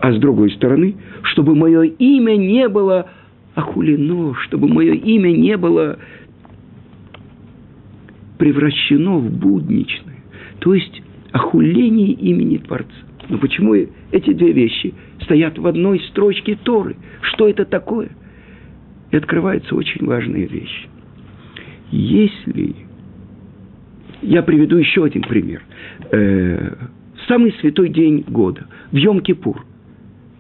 А 0.00 0.12
с 0.12 0.18
другой 0.18 0.50
стороны, 0.50 0.96
чтобы 1.22 1.54
мое 1.54 1.82
имя 1.82 2.36
не 2.36 2.68
было 2.68 3.08
охулено, 3.54 4.34
чтобы 4.34 4.68
мое 4.68 4.94
имя 4.94 5.30
не 5.30 5.56
было 5.56 5.98
превращено 8.38 9.18
в 9.18 9.30
будничное. 9.30 10.16
То 10.58 10.74
есть 10.74 11.02
охуление 11.30 12.12
имени 12.12 12.56
Творца. 12.58 12.90
Но 13.28 13.38
почему 13.38 13.74
эти 13.74 14.32
две 14.32 14.52
вещи 14.52 14.94
стоят 15.22 15.58
в 15.58 15.66
одной 15.66 16.00
строчке 16.10 16.58
Торы? 16.60 16.96
Что 17.20 17.48
это 17.48 17.64
такое? 17.64 18.10
И 19.12 19.16
открывается 19.16 19.76
очень 19.76 20.04
важная 20.04 20.46
вещь. 20.46 20.88
Если... 21.92 22.74
Я 24.22 24.42
приведу 24.42 24.76
еще 24.76 25.04
один 25.04 25.22
пример. 25.22 25.62
Самый 27.28 27.52
святой 27.60 27.88
день 27.88 28.24
года, 28.26 28.66
в 28.90 28.96
Йом-Кипур, 28.96 29.60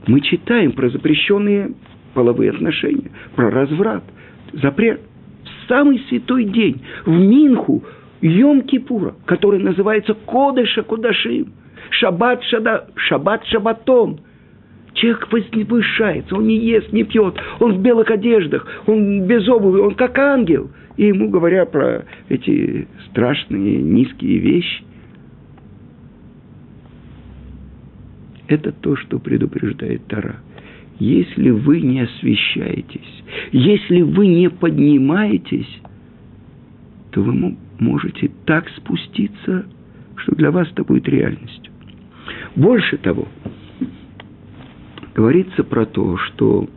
мы 0.06 0.20
читаем 0.20 0.72
про 0.72 0.88
запрещенные 0.90 1.72
половые 2.14 2.50
отношения, 2.50 3.10
про 3.36 3.50
разврат, 3.50 4.04
запрет. 4.52 5.00
В 5.44 5.68
самый 5.68 6.00
святой 6.08 6.44
день, 6.44 6.82
в 7.06 7.10
Минху, 7.10 7.84
Йом-Кипура, 8.20 9.14
который 9.26 9.60
называется 9.60 10.14
Кодыша 10.14 10.82
Кудашим, 10.82 11.52
Шаббат, 11.90 12.42
шада, 12.44 12.88
шаббат 12.96 13.44
Шаббатон– 13.46 14.20
Человек 14.94 15.28
возвышается, 15.32 16.36
он 16.36 16.46
не 16.46 16.56
ест, 16.56 16.92
не 16.92 17.04
пьет, 17.04 17.34
он 17.60 17.74
в 17.74 17.80
белых 17.80 18.10
одеждах, 18.10 18.66
он 18.86 19.26
без 19.26 19.48
обуви, 19.48 19.80
он 19.80 19.94
как 19.94 20.18
ангел. 20.18 20.70
И 20.96 21.06
ему 21.06 21.30
говорят 21.30 21.72
про 21.72 22.04
эти 22.28 22.86
страшные 23.08 23.80
низкие 23.80 24.38
вещи. 24.38 24.84
Это 28.52 28.70
то, 28.70 28.96
что 28.96 29.18
предупреждает 29.18 30.06
Тара. 30.08 30.36
Если 30.98 31.48
вы 31.48 31.80
не 31.80 32.02
освещаетесь, 32.02 33.24
если 33.50 34.02
вы 34.02 34.26
не 34.26 34.50
поднимаетесь, 34.50 35.80
то 37.12 37.22
вы 37.22 37.56
можете 37.78 38.30
так 38.44 38.68
спуститься, 38.76 39.64
что 40.16 40.36
для 40.36 40.50
вас 40.50 40.68
это 40.70 40.84
будет 40.84 41.08
реальностью. 41.08 41.72
Больше 42.54 42.98
того, 42.98 43.26
говорится 45.14 45.64
про 45.64 45.86
то, 45.86 46.18
что 46.18 46.68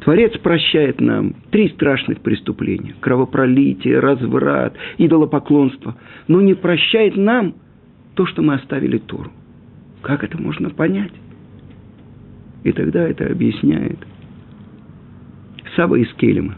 Творец 0.00 0.36
прощает 0.42 1.00
нам 1.00 1.32
три 1.50 1.70
страшных 1.70 2.20
преступления– 2.20 2.94
кровопролитие, 3.00 3.98
разврат, 3.98 4.76
идолопоклонство, 4.98 5.96
но 6.26 6.42
не 6.42 6.52
прощает 6.52 7.16
нам 7.16 7.54
то, 8.18 8.26
что 8.26 8.42
мы 8.42 8.54
оставили 8.54 8.98
Тору. 8.98 9.30
Как 10.02 10.24
это 10.24 10.36
можно 10.42 10.70
понять? 10.70 11.12
И 12.64 12.72
тогда 12.72 13.08
это 13.08 13.26
объясняет 13.26 13.96
Саба 15.76 16.00
из 16.00 16.12
Келема. 16.14 16.56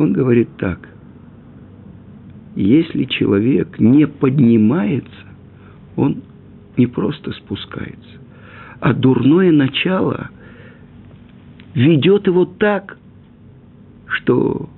Он 0.00 0.12
говорит 0.12 0.48
так. 0.56 0.88
Если 2.56 3.04
человек 3.04 3.78
не 3.78 4.08
поднимается, 4.08 5.26
он 5.94 6.24
не 6.76 6.88
просто 6.88 7.30
спускается, 7.30 8.18
а 8.80 8.92
дурное 8.92 9.52
начало 9.52 10.30
ведет 11.74 12.26
его 12.26 12.44
так, 12.44 12.98
что 14.08 14.68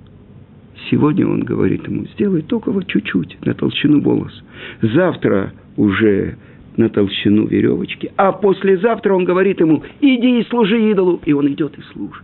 сегодня 0.89 1.27
он 1.27 1.41
говорит 1.41 1.87
ему, 1.87 2.05
сделай 2.13 2.41
только 2.41 2.71
вот 2.71 2.87
чуть-чуть 2.87 3.37
на 3.45 3.53
толщину 3.53 4.01
волос. 4.01 4.43
Завтра 4.81 5.53
уже 5.77 6.37
на 6.77 6.89
толщину 6.89 7.47
веревочки, 7.47 8.11
а 8.15 8.31
послезавтра 8.31 9.13
он 9.13 9.25
говорит 9.25 9.59
ему, 9.59 9.83
иди 10.01 10.39
и 10.39 10.45
служи 10.45 10.91
идолу, 10.91 11.21
и 11.25 11.33
он 11.33 11.47
идет 11.49 11.77
и 11.77 11.81
служит. 11.93 12.23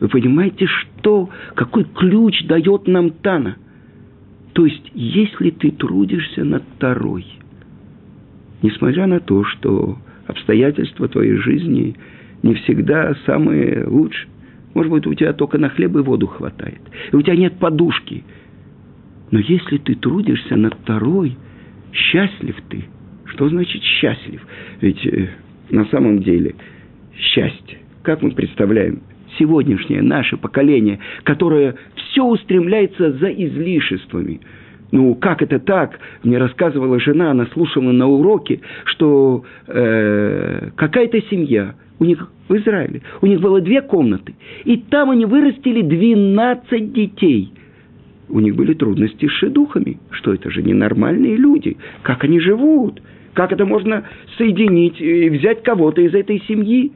Вы 0.00 0.08
понимаете, 0.08 0.66
что, 0.66 1.30
какой 1.54 1.84
ключ 1.84 2.44
дает 2.46 2.86
нам 2.86 3.10
Тана? 3.10 3.56
То 4.52 4.66
есть, 4.66 4.90
если 4.94 5.50
ты 5.50 5.70
трудишься 5.70 6.44
над 6.44 6.62
второй– 6.76 7.26
несмотря 8.64 9.06
на 9.06 9.20
то, 9.20 9.44
что 9.44 9.98
обстоятельства 10.26 11.06
твоей 11.06 11.36
жизни 11.36 11.94
не 12.42 12.54
всегда 12.54 13.14
самые 13.26 13.84
лучшие. 13.86 14.30
Может 14.74 14.90
быть, 14.90 15.06
у 15.06 15.14
тебя 15.14 15.32
только 15.32 15.58
на 15.58 15.68
хлеб 15.68 15.96
и 15.96 16.00
воду 16.00 16.26
хватает, 16.26 16.80
и 17.12 17.16
у 17.16 17.22
тебя 17.22 17.36
нет 17.36 17.58
подушки. 17.58 18.24
Но 19.30 19.38
если 19.38 19.78
ты 19.78 19.94
трудишься 19.94 20.56
над 20.56 20.74
второй, 20.74 21.36
счастлив 21.92 22.56
ты. 22.68 22.84
Что 23.26 23.48
значит 23.48 23.82
счастлив? 23.82 24.46
Ведь 24.80 25.04
э, 25.06 25.30
на 25.70 25.86
самом 25.86 26.22
деле 26.22 26.54
счастье, 27.16 27.78
как 28.02 28.22
мы 28.22 28.32
представляем, 28.32 29.02
сегодняшнее 29.38 30.02
наше 30.02 30.36
поколение, 30.36 31.00
которое 31.24 31.76
все 31.94 32.24
устремляется 32.24 33.12
за 33.12 33.28
излишествами– 33.28 34.40
ну, 34.94 35.16
как 35.16 35.42
это 35.42 35.58
так? 35.58 35.98
Мне 36.22 36.38
рассказывала 36.38 37.00
жена, 37.00 37.32
она 37.32 37.46
слушала 37.46 37.90
на 37.90 38.06
уроке, 38.06 38.60
что 38.84 39.44
э, 39.66 40.70
какая-то 40.76 41.20
семья 41.22 41.74
у 41.98 42.04
них 42.04 42.28
в 42.48 42.56
Израиле, 42.56 43.02
у 43.20 43.26
них 43.26 43.40
было 43.40 43.60
две 43.60 43.82
комнаты, 43.82 44.34
и 44.64 44.76
там 44.76 45.10
они 45.10 45.24
вырастили 45.24 45.82
12 45.82 46.92
детей. 46.92 47.52
У 48.28 48.40
них 48.40 48.56
были 48.56 48.74
трудности 48.74 49.26
с 49.26 49.32
шедухами, 49.32 49.98
что 50.10 50.32
это 50.32 50.50
же 50.50 50.62
ненормальные 50.62 51.36
люди, 51.36 51.76
как 52.02 52.24
они 52.24 52.40
живут, 52.40 53.00
как 53.34 53.52
это 53.52 53.66
можно 53.66 54.04
соединить 54.38 55.00
и 55.00 55.28
взять 55.28 55.62
кого-то 55.62 56.00
из 56.00 56.14
этой 56.14 56.40
семьи. 56.48 56.92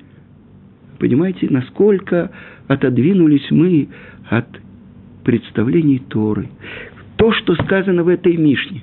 Понимаете, 0.99 1.47
насколько 1.51 2.31
отодвинулись 2.67 3.51
мы 3.51 3.89
от 4.29 4.49
представлений 5.25 5.99
Торы 6.09 6.49
то, 7.17 7.33
что 7.33 7.55
сказано 7.57 8.05
в 8.05 8.09
этой 8.09 8.37
Мишне, 8.37 8.83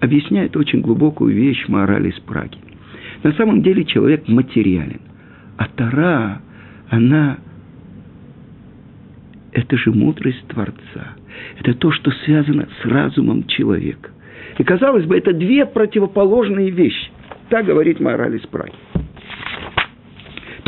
объясняет 0.00 0.56
очень 0.56 0.80
глубокую 0.80 1.34
вещь 1.34 1.66
морали 1.68 2.10
из 2.10 2.18
Праги. 2.20 2.58
На 3.22 3.32
самом 3.32 3.62
деле 3.62 3.84
человек 3.84 4.28
материален. 4.28 5.00
А 5.56 5.66
Тара, 5.68 6.40
она 6.88 7.38
это 9.52 9.76
же 9.76 9.90
мудрость 9.92 10.46
Творца. 10.48 11.16
Это 11.58 11.74
то, 11.74 11.90
что 11.90 12.10
связано 12.24 12.68
с 12.80 12.86
разумом 12.86 13.44
человека. 13.46 14.10
И 14.58 14.64
казалось 14.64 15.04
бы, 15.04 15.16
это 15.16 15.32
две 15.32 15.66
противоположные 15.66 16.70
вещи. 16.70 17.10
Так 17.48 17.66
говорит 17.66 18.00
мораль 18.00 18.36
из 18.36 18.46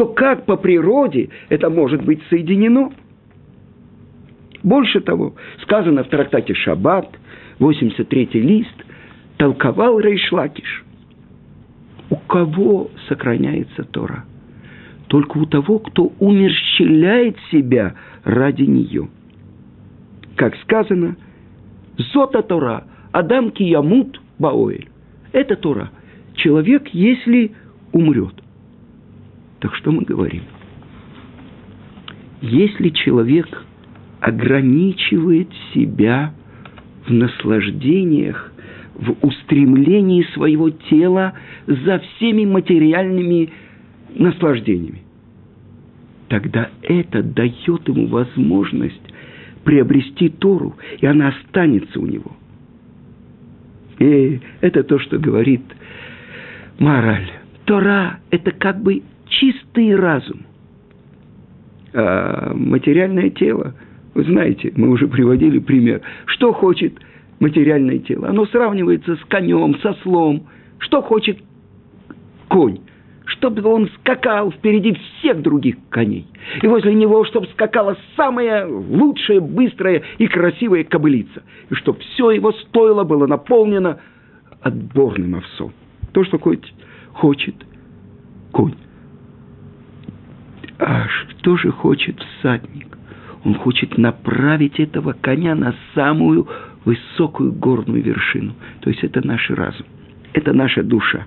то 0.01 0.07
как 0.07 0.47
по 0.47 0.57
природе 0.57 1.29
это 1.51 1.69
может 1.69 2.03
быть 2.03 2.23
соединено? 2.31 2.91
Больше 4.63 5.01
того, 5.01 5.35
сказано 5.61 6.05
в 6.05 6.09
трактате 6.09 6.55
«Шаббат», 6.55 7.07
83-й 7.59 8.41
лист, 8.41 8.75
толковал 9.37 10.01
Рейшлакиш. 10.01 10.85
У 12.11 12.17
кого 12.17 12.91
сохраняется 13.09 13.85
Тора? 13.85 14.25
Только 15.07 15.39
у 15.39 15.47
того, 15.47 15.79
кто 15.79 16.13
умерщвляет 16.19 17.37
себя 17.51 17.95
ради 18.25 18.63
нее. 18.63 19.09
Как 20.37 20.57
сказано, 20.63 21.17
«Зота 22.13 22.43
Тора, 22.43 22.85
Адам 23.13 23.51
киямут 23.51 24.21
баоэль». 24.39 24.89
Это 25.33 25.57
Тора. 25.57 25.91
Человек, 26.35 26.89
если 26.89 27.53
умрет. 27.93 28.35
Так 29.61 29.75
что 29.77 29.93
мы 29.93 30.03
говорим? 30.03 30.43
Если 32.41 32.89
человек 32.91 33.65
ограничивает 34.21 35.49
себя 35.75 36.33
в 37.07 37.13
наслаждениях, 37.13 38.53
в 39.01 39.17
устремлении 39.27 40.23
своего 40.35 40.71
тела 40.71 41.33
за 41.67 41.99
всеми 41.99 42.45
материальными 42.45 43.51
наслаждениями, 44.15 45.03
тогда 46.29 46.69
это 46.83 47.23
дает 47.23 47.89
ему 47.89 48.07
возможность 48.09 49.01
приобрести 49.65 50.29
Тору, 50.29 50.77
и 51.01 51.07
она 51.07 51.29
останется 51.29 51.99
у 51.99 52.07
него. 52.07 52.33
И 53.99 54.41
это 54.61 54.83
то, 54.83 54.99
что 54.99 55.19
говорит 55.19 55.63
мораль. 56.79 57.31
Тора– 57.65 58.21
это 58.31 58.51
как 58.51 58.83
бы 58.83 59.03
чистый 59.29 59.95
разум. 59.95 60.43
А 61.93 62.55
материальное 62.55 63.31
тело, 63.31 63.75
вы 64.15 64.25
знаете, 64.25 64.73
мы 64.77 64.91
уже 64.91 65.07
приводили 65.09 65.59
пример. 65.59 66.01
Что 66.27 66.53
хочет 66.53 66.99
материальное 67.41 67.99
тело? 67.99 68.29
Оно 68.29 68.47
сравнивается 68.47 69.17
с 69.17 69.21
конем, 69.25 69.79
со 69.81 69.95
слом. 70.03 70.47
Что 70.79 71.03
хочет 71.03 71.39
конь? 72.49 72.81
чтобы 73.31 73.63
он 73.63 73.89
скакал 74.01 74.51
впереди 74.51 74.93
всех 74.95 75.41
других 75.41 75.77
коней. 75.89 76.27
И 76.63 76.67
возле 76.67 76.95
него, 76.95 77.25
чтобы 77.25 77.47
скакала 77.49 77.97
самая 78.17 78.67
лучшая, 78.67 79.41
быстрая 79.41 80.03
и 80.19 80.27
красивая 80.27 80.85
кобылица. 80.85 81.43
И 81.71 81.75
чтобы 81.75 82.01
все 82.01 82.33
его 82.33 82.53
стоило 82.53 83.05
было 83.05 83.27
наполнено 83.27 84.01
отборным 84.61 85.37
овсом. 85.37 85.73
То, 86.13 86.25
что 86.25 86.39
хоть 86.39 86.75
хочет 87.13 87.55
конь. 88.53 88.75
А 90.79 91.07
что 91.09 91.57
же 91.57 91.71
хочет 91.71 92.21
всадник? 92.21 92.99
Он 93.45 93.55
хочет 93.55 93.97
направить 93.97 94.81
этого 94.81 95.13
коня 95.13 95.55
на 95.55 95.75
самую 95.95 96.49
высокую 96.85 97.53
горную 97.53 98.03
вершину. 98.03 98.55
То 98.81 98.91
есть 98.91 99.03
это 99.05 99.27
наш 99.27 99.49
разум, 99.51 99.87
это 100.33 100.53
наша 100.53 100.83
душа. 100.83 101.27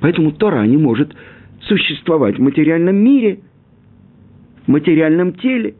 Поэтому 0.00 0.32
Тора 0.32 0.64
не 0.66 0.76
может 0.76 1.14
существовать 1.62 2.38
в 2.38 2.42
материальном 2.42 2.96
мире, 2.96 3.40
в 4.66 4.68
материальном 4.68 5.34
теле. 5.34 5.74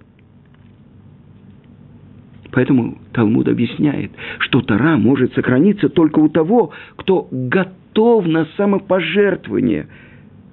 Поэтому 2.52 2.98
Талмуд 3.12 3.48
объясняет, 3.48 4.10
что 4.40 4.60
Тора 4.60 4.96
может 4.96 5.34
сохраниться 5.34 5.88
только 5.88 6.18
у 6.18 6.28
того, 6.28 6.72
кто 6.96 7.28
готов 7.30 8.26
на 8.26 8.46
самопожертвование 8.56 9.86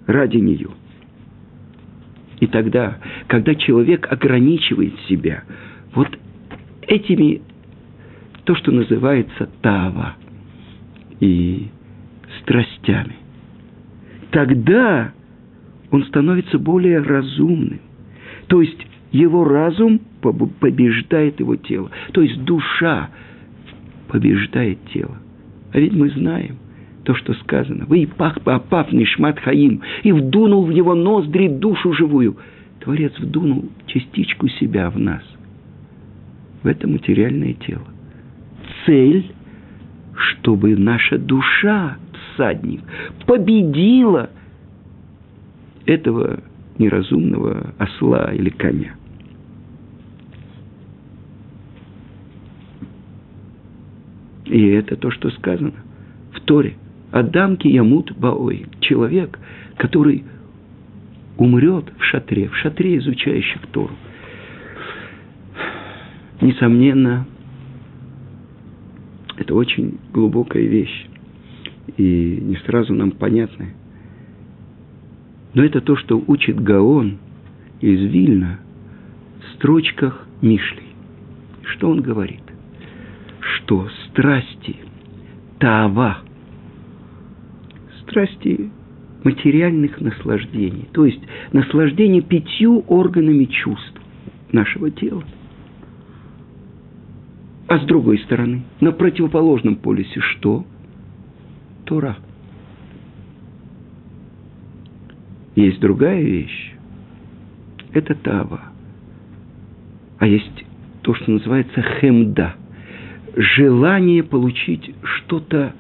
ради 0.06 0.38
нее– 0.38 0.70
и 2.40 2.48
тогда, 2.48 2.98
когда 3.28 3.56
человек 3.56 4.12
ограничивает 4.12 4.94
себя 5.08 5.44
вот 5.94 6.08
этими, 6.84 7.42
то, 8.48 8.56
что 8.56 8.72
называется 8.72 9.50
тава 9.62 10.16
и 11.20 11.68
страстями, 12.40 13.18
тогда 14.32 15.12
он 15.92 16.06
становится 16.06 16.58
более 16.58 17.00
разумным. 17.00 17.82
То 18.48 18.62
есть 18.62 18.88
его 19.12 19.44
разум 19.44 20.00
побеждает 20.22 21.42
его 21.42 21.58
тело. 21.58 21.92
То 22.14 22.22
есть 22.22 22.42
душа 22.46 23.10
побеждает 24.08 24.80
тело. 24.94 25.18
А 25.74 25.80
ведь 25.80 25.92
мы 25.92 26.10
знаем, 26.12 26.56
то, 27.04 27.16
что 27.16 27.34
сказано. 27.34 27.86
Вы 27.86 28.04
и 28.04 28.06
пах 28.06 28.42
папав 28.42 28.94
нишмат 28.94 29.42
хаим, 29.42 29.82
и 30.04 30.14
вдунул 30.14 30.64
в 30.64 30.72
него 30.72 30.96
ноздри 30.96 31.50
душу 31.50 31.92
живую. 31.92 32.38
Творец 32.80 33.12
вдунул 33.20 33.66
частичку 33.88 34.48
себя 34.48 34.90
в 34.90 34.98
нас. 34.98 35.24
В 36.64 36.68
это 36.68 36.88
материальное 36.88 37.52
тело. 37.54 37.84
Цель, 38.88 39.32
чтобы 40.16 40.76
наша 40.76 41.20
душа, 41.20 41.98
всадник, 42.34 42.82
победила 43.28 44.32
этого 45.86 46.40
неразумного 46.80 47.76
осла 47.78 48.34
или 48.34 48.50
коня. 48.50 48.96
И 54.46 54.68
это 54.70 54.96
то, 54.96 55.12
что 55.12 55.30
сказано 55.30 55.74
в 56.34 56.40
Торе– 56.42 56.76
Адам 57.12 57.58
ямут 57.64 58.12
баой. 58.18 58.66
Человек, 58.80 59.40
который 59.78 60.26
умрет 61.38 61.86
в 61.98 62.04
шатре, 62.04 62.50
в 62.50 62.56
шатре 62.58 62.98
изучающих 62.98 63.62
Тору. 63.72 63.94
Несомненно, 66.42 67.26
это 69.38 69.56
очень 69.56 70.00
глубокая 70.14 70.64
вещь 70.64 71.08
и 71.96 72.40
не 72.42 72.56
сразу 72.66 72.94
нам 72.94 73.12
понятная. 73.12 73.74
Но 75.54 75.64
это 75.64 75.82
то, 75.82 75.96
что 75.96 76.22
учит 76.28 76.60
Гаон 76.60 77.18
из 77.82 78.00
Вильна 78.00 78.60
в 79.40 79.56
строчках 79.56 80.28
Мишли. 80.42 80.84
Что 81.64 81.90
он 81.90 82.02
говорит? 82.02 82.42
Что 83.40 83.88
страсти, 84.10 84.76
тава, 85.60 86.20
страсти 88.02 88.70
материальных 89.24 90.00
наслаждений, 90.00 90.88
то 90.92 91.06
есть 91.06 91.22
наслаждение 91.52 92.22
пятью 92.22 92.84
органами 92.88 93.46
чувств 93.46 94.02
нашего 94.52 94.92
тела. 94.92 95.24
А 97.68 97.80
с 97.80 97.86
другой 97.86 98.20
стороны, 98.20 98.64
на 98.80 98.92
противоположном 98.92 99.76
полюсе 99.76 100.22
что? 100.22 100.66
Тора. 101.86 102.18
Есть 105.56 105.80
другая 105.80 106.22
вещь. 106.22 106.74
Это 107.92 108.16
тава. 108.16 108.62
А 110.20 110.28
есть 110.28 110.66
то, 111.02 111.14
что 111.14 111.32
называется 111.32 111.82
хемда. 111.82 112.56
Желание 113.36 114.24
получить 114.24 114.94
что-то 115.04 115.74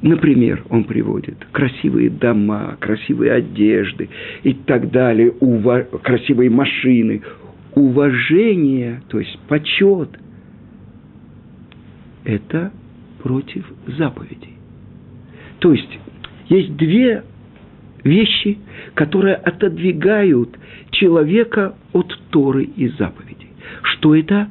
Например, 0.00 0.64
он 0.70 0.84
приводит 0.84 1.44
красивые 1.50 2.08
дома, 2.08 2.76
красивые 2.78 3.32
одежды 3.32 4.08
и 4.44 4.54
так 4.54 4.92
далее, 4.92 5.32
ува... 5.40 5.82
красивые 5.82 6.50
машины, 6.50 7.22
уважение, 7.78 9.02
то 9.08 9.20
есть 9.20 9.38
почет. 9.48 10.18
Это 12.24 12.72
против 13.22 13.64
заповедей. 13.86 14.56
То 15.60 15.72
есть 15.72 15.98
есть 16.48 16.76
две 16.76 17.24
вещи, 18.04 18.58
которые 18.94 19.36
отодвигают 19.36 20.58
человека 20.90 21.74
от 21.92 22.18
Торы 22.30 22.64
и 22.64 22.88
заповедей. 22.88 23.50
Что 23.82 24.14
это? 24.14 24.48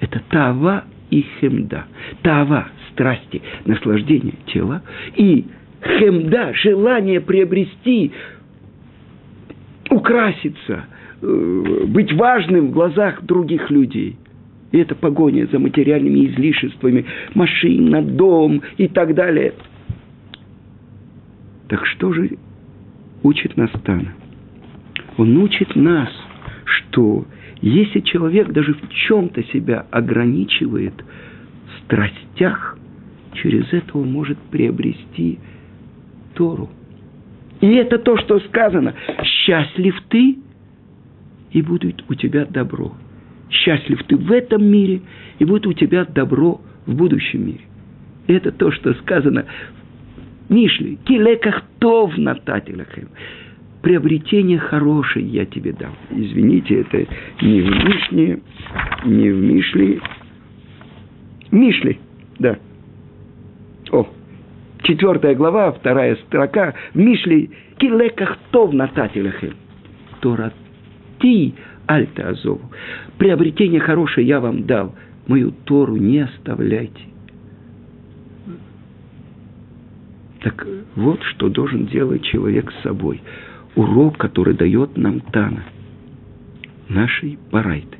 Это 0.00 0.22
Тава 0.30 0.84
и 1.10 1.24
Хемда. 1.40 1.84
Тава 2.22 2.68
страсти, 2.92 3.42
наслаждения 3.64 4.34
тела, 4.46 4.82
и 5.16 5.46
хемда, 5.82 6.52
желание 6.54 7.20
приобрести, 7.20 8.12
украситься, 9.90 10.84
быть 11.24 12.12
важным 12.12 12.68
в 12.68 12.70
глазах 12.72 13.22
других 13.22 13.70
людей. 13.70 14.16
И 14.72 14.78
это 14.78 14.94
погоня 14.94 15.46
за 15.46 15.58
материальными 15.58 16.26
излишествами, 16.26 17.06
машина, 17.34 18.02
дом 18.02 18.62
и 18.76 18.88
так 18.88 19.14
далее. 19.14 19.54
Так 21.68 21.86
что 21.86 22.12
же 22.12 22.30
учит 23.22 23.56
нас 23.56 23.70
Тана? 23.84 24.14
Он 25.16 25.36
учит 25.38 25.76
нас, 25.76 26.08
что 26.64 27.24
если 27.60 28.00
человек 28.00 28.48
даже 28.50 28.74
в 28.74 28.88
чем-то 28.88 29.42
себя 29.44 29.86
ограничивает 29.90 30.94
в 30.94 31.84
страстях, 31.84 32.76
через 33.34 33.72
это 33.72 33.96
он 33.96 34.10
может 34.10 34.38
приобрести 34.50 35.38
Тору. 36.34 36.68
И 37.60 37.74
это 37.74 37.98
то, 37.98 38.18
что 38.18 38.40
сказано. 38.40 38.94
Счастлив 39.22 39.94
ты, 40.08 40.38
и 41.54 41.62
будет 41.62 42.04
у 42.10 42.14
тебя 42.14 42.44
добро. 42.44 42.92
Счастлив 43.48 44.02
ты 44.04 44.16
в 44.16 44.30
этом 44.30 44.66
мире, 44.66 45.00
и 45.38 45.44
будет 45.44 45.66
у 45.66 45.72
тебя 45.72 46.04
добро 46.04 46.60
в 46.84 46.94
будущем 46.94 47.46
мире. 47.46 47.60
Это 48.26 48.52
то, 48.52 48.70
что 48.72 48.92
сказано 48.94 49.46
в 50.48 50.52
Мишле. 50.52 50.96
Килеках 51.04 51.62
тов 51.78 52.16
натателяхем. 52.18 53.08
Приобретение 53.82 54.58
хорошее 54.58 55.26
я 55.26 55.46
тебе 55.46 55.72
дам. 55.72 55.94
Извините, 56.10 56.80
это 56.80 57.06
не 57.42 57.60
в 57.60 57.70
Мишле, 57.70 58.40
не 59.04 59.30
в 59.30 59.42
Мишле. 59.42 60.00
Мишле, 61.52 61.98
да. 62.38 62.58
О, 63.92 64.08
четвертая 64.82 65.36
глава, 65.36 65.70
вторая 65.70 66.16
строка. 66.26 66.74
Мишле 66.94 67.50
килеках 67.78 68.38
тов 68.50 68.72
натателяхем. 68.72 69.54
Тора 70.20 70.52
ты, 71.24 71.54
альта 71.86 72.28
азову. 72.28 72.70
Приобретение 73.16 73.80
хорошее 73.80 74.26
я 74.26 74.40
вам 74.40 74.64
дал. 74.64 74.94
Мою 75.26 75.52
Тору 75.64 75.96
не 75.96 76.18
оставляйте. 76.18 77.00
Так 80.42 80.66
вот, 80.96 81.22
что 81.22 81.48
должен 81.48 81.86
делать 81.86 82.22
человек 82.24 82.70
с 82.70 82.82
собой. 82.82 83.22
Урок, 83.74 84.18
который 84.18 84.54
дает 84.54 84.98
нам 84.98 85.20
Тана, 85.20 85.64
нашей 86.90 87.38
барайты. 87.50 87.96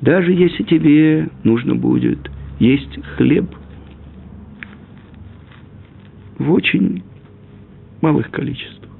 Даже 0.00 0.32
если 0.32 0.62
тебе 0.62 1.28
нужно 1.44 1.74
будет 1.74 2.30
есть 2.58 2.98
хлеб 3.16 3.44
в 6.38 6.50
очень 6.50 7.02
малых 8.00 8.30
количествах. 8.30 8.90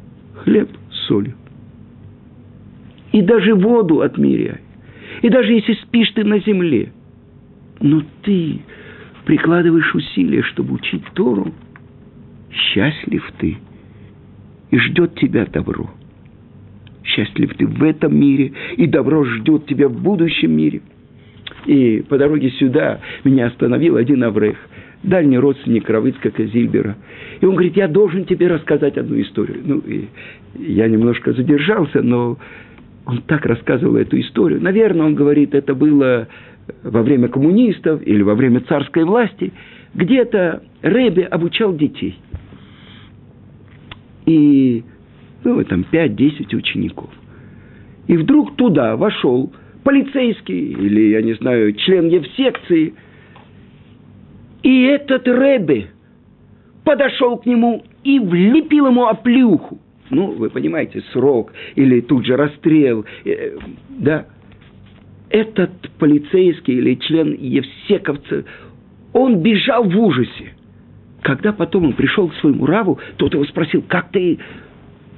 Хлеб 0.44 0.68
с 0.90 1.06
солью. 1.06 1.34
И 3.16 3.22
даже 3.22 3.54
воду 3.54 4.02
отмеряй. 4.02 4.58
И 5.22 5.30
даже 5.30 5.54
если 5.54 5.72
спишь 5.72 6.10
ты 6.10 6.22
на 6.22 6.38
земле. 6.40 6.92
Но 7.80 8.02
ты 8.22 8.58
прикладываешь 9.24 9.94
усилия, 9.94 10.42
чтобы 10.42 10.74
учить 10.74 11.02
Тору, 11.14 11.50
счастлив 12.52 13.24
ты, 13.38 13.56
и 14.70 14.78
ждет 14.78 15.14
тебя 15.14 15.46
добро. 15.46 15.88
Счастлив 17.04 17.54
ты 17.56 17.66
в 17.66 17.82
этом 17.84 18.14
мире, 18.14 18.52
и 18.76 18.86
добро 18.86 19.24
ждет 19.24 19.64
тебя 19.64 19.88
в 19.88 19.98
будущем 19.98 20.54
мире. 20.54 20.82
И 21.64 22.04
по 22.06 22.18
дороге 22.18 22.50
сюда 22.50 23.00
меня 23.24 23.46
остановил 23.46 23.96
один 23.96 24.24
аврех, 24.24 24.58
дальний 25.02 25.38
родственник 25.38 25.88
Равыцкака 25.88 26.44
Зильбера. 26.44 26.96
И 27.40 27.46
он 27.46 27.54
говорит, 27.54 27.78
я 27.78 27.88
должен 27.88 28.26
тебе 28.26 28.48
рассказать 28.48 28.98
одну 28.98 29.18
историю. 29.22 29.62
Ну, 29.64 29.78
и 29.78 30.04
я 30.58 30.86
немножко 30.86 31.32
задержался, 31.32 32.02
но 32.02 32.36
он 33.06 33.22
так 33.22 33.46
рассказывал 33.46 33.96
эту 33.96 34.20
историю. 34.20 34.60
Наверное, 34.60 35.06
он 35.06 35.14
говорит, 35.14 35.54
это 35.54 35.74
было 35.74 36.28
во 36.82 37.02
время 37.02 37.28
коммунистов 37.28 38.02
или 38.04 38.22
во 38.22 38.34
время 38.34 38.60
царской 38.60 39.04
власти, 39.04 39.52
где-то 39.94 40.62
Рэбе 40.82 41.24
обучал 41.24 41.74
детей. 41.74 42.18
И, 44.26 44.84
ну, 45.44 45.62
там 45.64 45.86
5-10 45.90 46.54
учеников. 46.56 47.10
И 48.08 48.16
вдруг 48.16 48.56
туда 48.56 48.96
вошел 48.96 49.52
полицейский 49.84 50.72
или, 50.72 51.10
я 51.10 51.22
не 51.22 51.34
знаю, 51.34 51.72
член 51.74 52.08
Евсекции. 52.08 52.94
И 54.64 54.82
этот 54.82 55.28
Рэбе 55.28 55.90
подошел 56.84 57.38
к 57.38 57.46
нему 57.46 57.84
и 58.02 58.18
влепил 58.18 58.88
ему 58.88 59.06
оплюху. 59.06 59.78
Ну, 60.10 60.32
вы 60.32 60.50
понимаете, 60.50 61.02
срок 61.12 61.52
или 61.74 62.00
тут 62.00 62.26
же 62.26 62.36
расстрел. 62.36 63.04
Э, 63.24 63.58
да, 63.88 64.26
этот 65.30 65.72
полицейский 65.98 66.74
или 66.74 66.94
член 66.94 67.36
Евсековца, 67.38 68.44
он 69.12 69.42
бежал 69.42 69.84
в 69.84 69.98
ужасе. 69.98 70.54
Когда 71.22 71.52
потом 71.52 71.86
он 71.86 71.92
пришел 71.94 72.28
к 72.28 72.34
своему 72.36 72.66
раву, 72.66 72.98
тот 73.16 73.34
его 73.34 73.44
спросил, 73.46 73.82
как 73.82 74.10
ты 74.10 74.38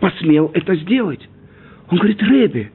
посмел 0.01 0.51
это 0.55 0.75
сделать? 0.77 1.21
Он 1.91 1.99
говорит, 1.99 2.23
Ребе, 2.23 2.71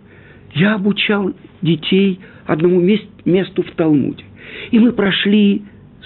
я 0.53 0.75
обучал 0.75 1.33
детей 1.61 2.19
одному 2.45 2.79
мест, 2.79 3.05
месту 3.25 3.63
в 3.63 3.71
Талмуде. 3.71 4.23
И 4.71 4.79
мы 4.79 4.91
прошли 4.91 5.63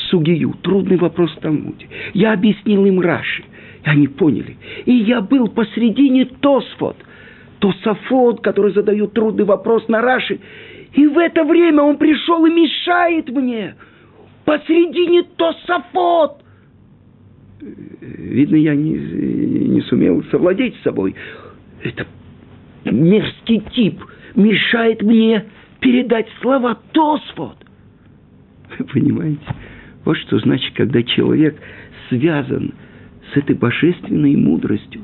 сугию, 0.09 0.53
трудный 0.61 0.97
вопрос 0.97 1.31
в 1.35 1.39
Талмуде. 1.39 1.87
Я 2.13 2.33
объяснил 2.33 2.85
им 2.85 3.01
Раши, 3.01 3.43
они 3.87 4.07
поняли. 4.07 4.57
И 4.85 4.93
я 4.93 5.21
был 5.21 5.47
посредине 5.47 6.25
Тосфот, 6.25 6.97
Тософот, 7.59 8.41
который 8.41 8.73
задает 8.73 9.13
трудный 9.13 9.45
вопрос 9.45 9.87
на 9.87 10.01
Раши. 10.01 10.39
И 10.93 11.07
в 11.07 11.17
это 11.17 11.43
время 11.43 11.83
он 11.83 11.97
пришел 11.97 12.45
и 12.45 12.51
мешает 12.51 13.29
мне. 13.29 13.75
Посредине 14.45 15.23
Тософот. 15.37 16.41
Видно, 17.61 18.57
я 18.57 18.75
не, 18.75 18.91
не 18.93 19.81
сумел 19.81 20.23
совладеть 20.31 20.75
с 20.77 20.83
собой. 20.83 21.15
Это 21.81 22.05
мерзкий 22.83 23.63
тип 23.73 24.03
мешает 24.35 25.01
мне 25.01 25.45
передать 25.79 26.27
слова 26.41 26.77
Тосфот. 26.91 27.57
Вы 28.77 28.85
понимаете? 28.85 29.41
Вот 30.03 30.17
что 30.17 30.39
значит, 30.39 30.73
когда 30.75 31.01
человек 31.03 31.57
связан 32.09 32.73
с 32.73 32.86
этой 33.35 33.55
божественной 33.55 34.35
мудростью, 34.35 35.01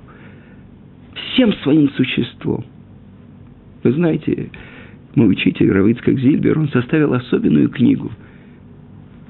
всем 1.14 1.54
своим 1.64 1.90
существом. 1.92 2.66
Вы 3.84 3.92
знаете, 3.94 4.50
мой 5.16 5.30
учитель 5.30 5.72
Равицкак 5.72 6.18
Зильбер, 6.20 6.58
он 6.58 6.70
составил 6.70 7.14
особенную 7.14 7.70
книгу. 7.70 8.12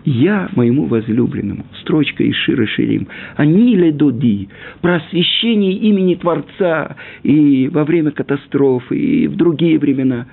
«Я 0.06 0.50
моему 0.56 0.86
возлюбленному», 0.86 1.66
строчка 1.80 2.24
из 2.24 2.36
Шира 2.36 2.66
Ширим, 2.68 3.08
«Они 3.38 3.92
доди», 3.92 4.50
про 4.82 4.96
освящение 4.96 5.74
имени 5.74 6.16
Творца 6.16 6.98
и 7.24 7.70
во 7.70 7.86
время 7.86 8.12
катастрофы, 8.12 8.98
и 8.98 9.28
в 9.28 9.38
другие 9.38 9.80
времена. 9.80 10.28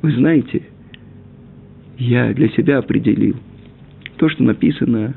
Вы 0.00 0.12
знаете, 0.12 0.62
я 1.98 2.32
для 2.32 2.48
себя 2.48 2.78
определил 2.78 3.36
то, 4.16 4.30
что 4.30 4.42
написано 4.44 5.14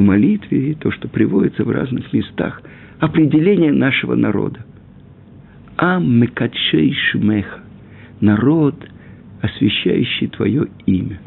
в 0.00 0.02
молитве, 0.02 0.70
и 0.70 0.74
то, 0.74 0.90
что 0.90 1.08
приводится 1.08 1.62
в 1.62 1.70
разных 1.70 2.10
местах, 2.14 2.62
определение 3.00 3.70
нашего 3.70 4.14
народа. 4.14 4.64
Ам 5.76 6.18
мекадшей 6.18 6.94
шмеха 6.94 7.60
народ, 8.20 8.74
освящающий 9.42 10.28
Твое 10.28 10.68
имя. 10.86 11.20